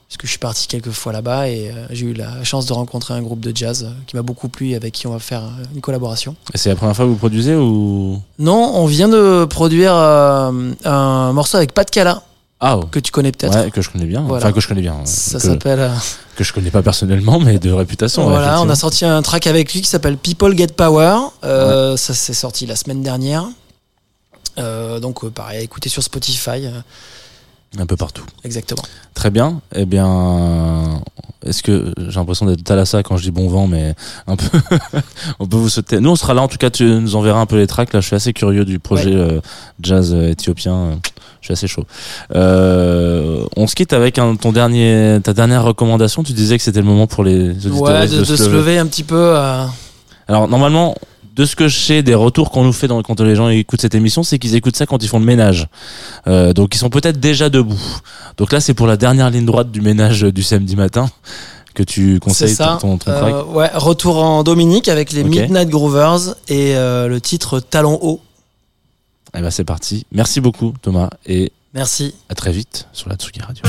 parce 0.08 0.18
que 0.18 0.26
je 0.26 0.32
suis 0.32 0.40
parti 0.40 0.68
quelques 0.68 0.90
fois 0.90 1.14
là-bas 1.14 1.48
et 1.48 1.70
euh, 1.70 1.86
j'ai 1.92 2.08
eu 2.08 2.14
la 2.14 2.44
chance 2.44 2.66
de 2.66 2.74
rencontrer 2.74 3.14
un 3.14 3.22
groupe 3.22 3.40
de 3.40 3.56
jazz 3.56 3.84
euh, 3.84 3.92
qui 4.08 4.16
m'a 4.16 4.24
beaucoup 4.24 4.50
plu 4.50 4.72
et 4.72 4.76
avec 4.76 4.94
qui 4.94 5.06
on 5.06 5.12
va 5.12 5.20
faire 5.20 5.44
euh, 5.44 5.64
une 5.76 5.82
collaboration. 5.82 6.36
Et 6.56 6.58
c'est 6.58 6.70
la 6.70 6.76
première 6.76 6.96
fois 6.96 7.06
que 7.06 7.12
vous 7.12 7.16
produisez 7.18 7.54
ou? 7.54 8.20
Non, 8.40 8.72
on 8.74 8.88
vient 8.88 9.10
de 9.10 9.46
produire 9.46 9.94
euh, 9.94 10.72
un 10.86 11.34
morceau 11.34 11.58
avec 11.58 11.72
Pat 11.72 11.88
Cala, 11.90 12.24
Ah 12.66 12.78
oh. 12.78 12.86
que 12.86 13.00
tu 13.00 13.12
connais 13.12 13.34
peut-être. 13.34 13.58
Ouais, 13.58 13.72
que 13.72 13.82
je 13.82 13.90
connais 13.90 14.06
bien. 14.06 14.22
Voilà. 14.22 14.46
Enfin, 14.46 14.54
que 14.54 14.62
je 14.62 14.70
connais 14.70 14.80
bien. 14.82 14.96
Ça 15.04 15.38
que, 15.38 15.44
s'appelle. 15.44 15.82
euh, 15.82 15.90
que 16.38 16.46
je 16.46 16.54
connais 16.54 16.72
pas 16.72 16.82
personnellement, 16.82 17.38
mais 17.38 17.60
de 17.60 17.70
réputation. 17.74 18.24
Voilà, 18.30 18.62
on 18.62 18.70
a 18.70 18.76
sorti 18.76 19.04
un 19.04 19.22
track 19.22 19.48
avec 19.48 19.74
lui 19.74 19.82
qui 19.82 19.90
s'appelle 19.90 20.16
People 20.16 20.58
Get 20.58 20.68
Power. 20.68 21.18
Euh, 21.44 21.98
Ça 21.98 22.14
s'est 22.14 22.34
sorti 22.34 22.66
la 22.66 22.78
semaine 22.78 23.04
dernière. 23.04 23.44
Euh, 24.58 25.02
donc 25.02 25.28
pareil, 25.28 25.62
écoutez 25.62 25.90
sur 25.90 26.02
Spotify. 26.04 26.70
un 27.78 27.86
peu 27.86 27.98
partout. 27.98 28.24
exactement. 28.46 28.84
Très 29.14 29.30
bien. 29.30 29.60
Eh 29.76 29.86
bien, 29.86 31.02
est-ce 31.46 31.64
que 31.64 31.94
j'ai 31.98 32.16
l'impression 32.16 32.46
d'être 32.46 32.64
Thalassa 32.64 33.04
quand 33.04 33.18
je 33.18 33.24
dis 33.24 33.32
bon 33.32 33.50
vent, 33.50 33.68
mais 33.68 33.94
un 34.26 34.38
peu. 34.38 34.58
on 35.40 35.48
peut 35.48 35.58
vous 35.58 35.68
sauter. 35.68 36.00
Nous, 36.00 36.12
on 36.12 36.16
sera 36.16 36.34
là. 36.34 36.42
En 36.42 36.48
tout 36.48 36.58
cas, 36.58 36.70
tu 36.70 36.86
nous 36.86 37.18
enverras 37.18 37.42
un 37.42 37.46
peu 37.46 37.58
les 37.58 37.68
tracks. 37.68 37.92
Là, 37.92 38.00
je 38.00 38.08
suis 38.08 38.16
assez 38.16 38.32
curieux 38.32 38.64
du 38.64 38.80
projet 38.80 39.42
jazz 39.82 40.14
éthiopien. 40.14 41.02
Je 41.44 41.48
suis 41.48 41.54
assez 41.54 41.68
chaud. 41.68 41.84
Euh, 42.36 43.44
on 43.58 43.68
se 43.68 43.76
quitte 43.76 43.92
avec 43.94 44.18
un, 44.18 44.36
ton 44.38 44.52
dernier, 44.54 45.20
ta 45.22 45.34
dernière 45.34 45.64
recommandation. 45.66 46.24
Tu 46.24 46.32
disais 46.34 46.58
que 46.58 46.64
c'était 46.64 46.80
le 46.80 46.86
moment 46.86 47.06
pour 47.06 47.24
les 47.24 47.50
auditeurs 47.68 47.82
Ouais, 47.82 48.08
de, 48.08 48.20
de 48.20 48.24
se 48.24 48.50
lever 48.50 48.78
un 48.80 48.86
petit 48.88 49.04
peu. 49.04 49.36
euh, 49.36 49.66
Alors 50.30 50.48
normalement, 50.48 50.96
de 51.36 51.44
ce 51.46 51.56
que 51.58 51.68
je 51.68 51.78
sais 51.78 52.02
des 52.02 52.16
retours 52.16 52.50
qu'on 52.50 52.64
nous 52.64 52.72
fait 52.72 52.88
dans, 52.88 53.02
quand 53.04 53.20
les 53.20 53.36
gens 53.36 53.50
écoutent 53.50 53.82
cette 53.82 53.96
émission, 53.96 54.24
c'est 54.24 54.40
qu'ils 54.40 54.56
écoutent 54.56 54.78
ça 54.78 54.86
quand 54.86 55.04
ils 55.04 55.10
font 55.10 55.20
le 55.20 55.26
ménage. 55.26 55.68
Euh, 56.28 56.54
donc 56.54 56.76
ils 56.76 56.78
sont 56.78 56.90
peut-être 56.90 57.20
déjà 57.20 57.50
debout. 57.50 57.82
Donc 58.38 58.54
là, 58.54 58.62
c'est 58.62 58.74
pour 58.74 58.88
la 58.88 58.96
dernière 58.96 59.30
ligne 59.30 59.46
droite 59.46 59.70
du 59.70 59.82
ménage 59.82 60.22
du 60.22 60.44
samedi 60.44 60.76
matin 60.78 61.10
que 61.74 61.84
tu 61.84 62.20
conseilles 62.22 62.56
ça. 62.56 62.78
ton, 62.80 62.98
ton, 62.98 63.12
ton. 63.12 63.12
Euh, 63.12 63.44
ouais, 63.46 63.70
retour 63.74 64.24
en 64.24 64.44
Dominique 64.44 64.88
avec 64.88 65.12
les. 65.12 65.24
Midnight 65.26 65.70
Groovers 65.70 66.36
et 66.48 66.76
euh, 66.76 67.08
le 67.10 67.20
titre 67.20 67.60
Talon 67.60 68.00
haut. 68.02 68.22
Eh 69.36 69.42
ben 69.42 69.50
c'est 69.50 69.64
parti. 69.64 70.06
Merci 70.12 70.42
beaucoup 70.42 70.74
Thomas 70.82 71.10
et 71.26 71.52
Merci. 71.74 72.14
à 72.30 72.36
très 72.36 72.52
vite 72.52 72.88
sur 72.94 73.10
la 73.10 73.16
Tsugi 73.16 73.42
Radio. 73.42 73.64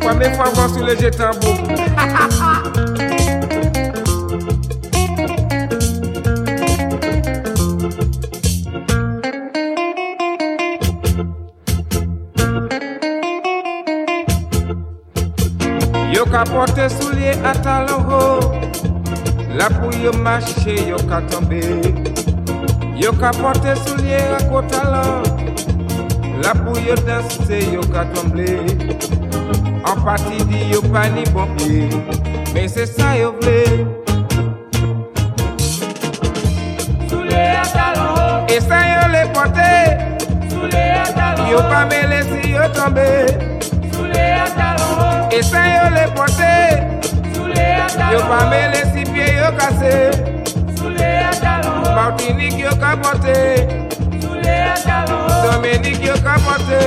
Première 0.00 0.34
fois 0.34 0.50
voir 0.54 0.70
sur 0.74 0.84
le 0.84 0.96
jet 0.96 1.16
Yo 16.16 16.24
ka 16.24 16.44
pote 16.48 16.88
soulye 16.88 17.32
atalan 17.44 18.04
ho 18.08 18.20
La 19.58 19.66
pou 19.68 19.92
yo 20.02 20.12
mache 20.26 20.76
yo 20.88 20.96
ka 21.10 21.18
tombe 21.28 21.60
Yo 22.96 23.10
ka 23.20 23.32
pote 23.36 23.74
soulye 23.82 24.20
akotalan 24.36 25.26
La 26.40 26.54
pou 26.56 26.72
yo 26.86 26.96
danse 27.08 27.58
yo 27.74 27.82
ka 27.92 28.06
tombe 28.14 28.48
An 29.84 30.00
pati 30.06 30.40
di 30.48 30.62
yo 30.72 30.80
pa 30.88 31.02
ni 31.16 31.24
bon 31.34 31.52
pie 31.58 31.84
Men 32.54 32.70
se 32.72 32.86
sa 32.86 33.10
yo 33.18 33.34
vle. 33.42 33.60
Soulye 37.10 37.42
atalan 37.60 38.08
ho 38.14 38.30
E 38.56 38.56
sa 38.64 38.80
yo 38.92 39.04
le 39.12 39.26
pote 39.36 39.68
Soulye 40.48 40.86
atalan 41.02 41.44
ho 41.44 41.52
Yo 41.52 41.60
pa 41.68 41.84
mele 41.92 42.22
si 42.30 42.56
yo 42.56 42.72
tombe 42.72 43.55
Et 45.36 45.42
ça 45.42 45.58
yo 45.68 45.90
les 45.94 46.10
porte 46.14 46.40
Yo 48.10 48.20
pas 48.20 48.46
mêlé 48.48 48.84
si 48.94 49.04
pied 49.12 49.36
yo 49.36 49.54
cassé 49.58 50.10
Martinique 51.94 52.58
yo 52.58 52.70
ka 52.80 52.96
porte 52.96 53.68
Dominique 55.44 56.02
yo 56.02 56.14
ka 56.24 56.36
porte 56.46 56.80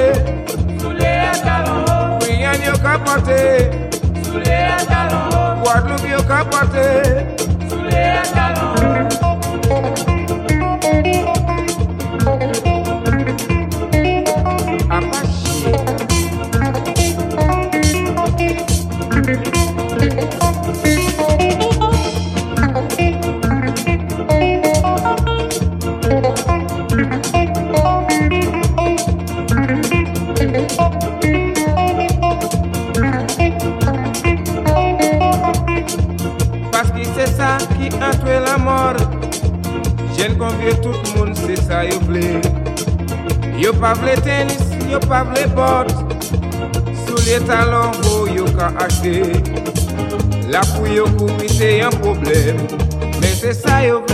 Guyane 2.25 2.65
yo 2.65 2.73
ka 2.81 2.97
porte 3.05 3.69
Guadeloupe 5.61 6.09
yo 6.09 6.23
ka 6.23 6.43
porte 6.45 7.39
Apache 8.39 8.88
Men 53.49 53.55
se 53.55 54.08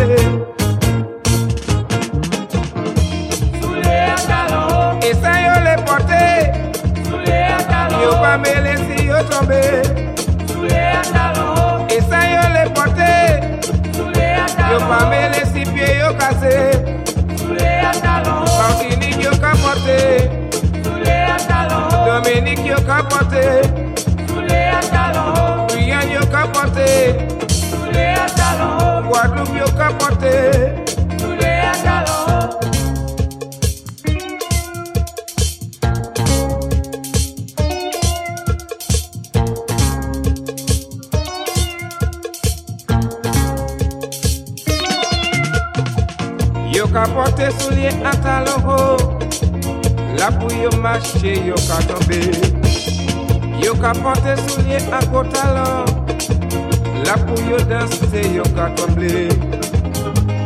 se 58.15 58.33
yo 58.33 58.43
ka 58.55 58.65
tomble 58.75 59.27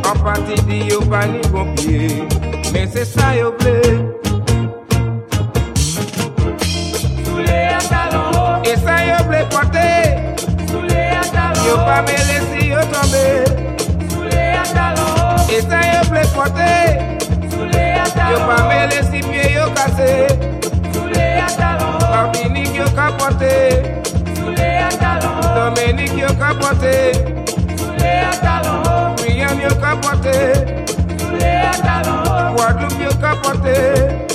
An 0.08 0.16
pati 0.24 0.56
di 0.66 0.78
yo 0.90 0.98
pa 1.10 1.20
ni 1.32 1.40
bon 1.52 1.68
pie 1.76 2.26
Men 2.72 2.86
se 2.92 3.04
sa 3.04 3.34
yo 3.40 3.52
ble 3.58 3.76
Soule 7.24 7.58
a 7.78 7.80
talon 7.92 8.26
ho. 8.34 8.46
E 8.70 8.74
sa 8.84 8.94
yo 9.10 9.18
ble 9.28 9.40
pote. 9.54 9.90
Soule 10.70 10.98
e 10.98 11.16
a 11.20 11.24
talon 11.34 11.62
ho. 11.62 11.66
Yo 11.68 11.74
pa 11.86 11.96
me 12.06 12.16
lesi 12.28 12.60
yo 12.72 12.80
tombe 12.92 13.26
Soule 14.10 14.42
a 14.62 14.64
talon 14.74 15.10
ho. 15.18 15.28
E 15.56 15.58
sa 15.68 15.80
yo 15.92 16.02
ble 16.10 16.22
pote. 16.34 16.74
Soule 17.52 17.84
a 18.02 18.06
talon 18.16 18.30
ho. 18.30 18.34
Yo 18.34 18.38
pa 18.48 18.58
me 18.68 18.78
lesi 18.90 19.20
pie 19.30 19.46
yo 19.54 19.66
kase. 19.78 20.12
Soule 20.94 21.26
a 21.46 21.48
talon 21.58 21.92
ho. 21.94 22.06
Pabinik 22.12 22.74
yo 22.74 22.86
ka 22.98 23.10
pote. 23.18 23.56
Soule 24.38 24.70
a 24.86 24.90
talon 25.02 25.34
ho. 25.38 25.50
Domenik 25.56 26.14
yo 26.22 26.30
ka 26.40 26.50
pote. 26.62 27.29
Guadeloupe 32.54 33.02
yo 33.04 33.12
ka 33.20 33.32
porte 33.42 34.29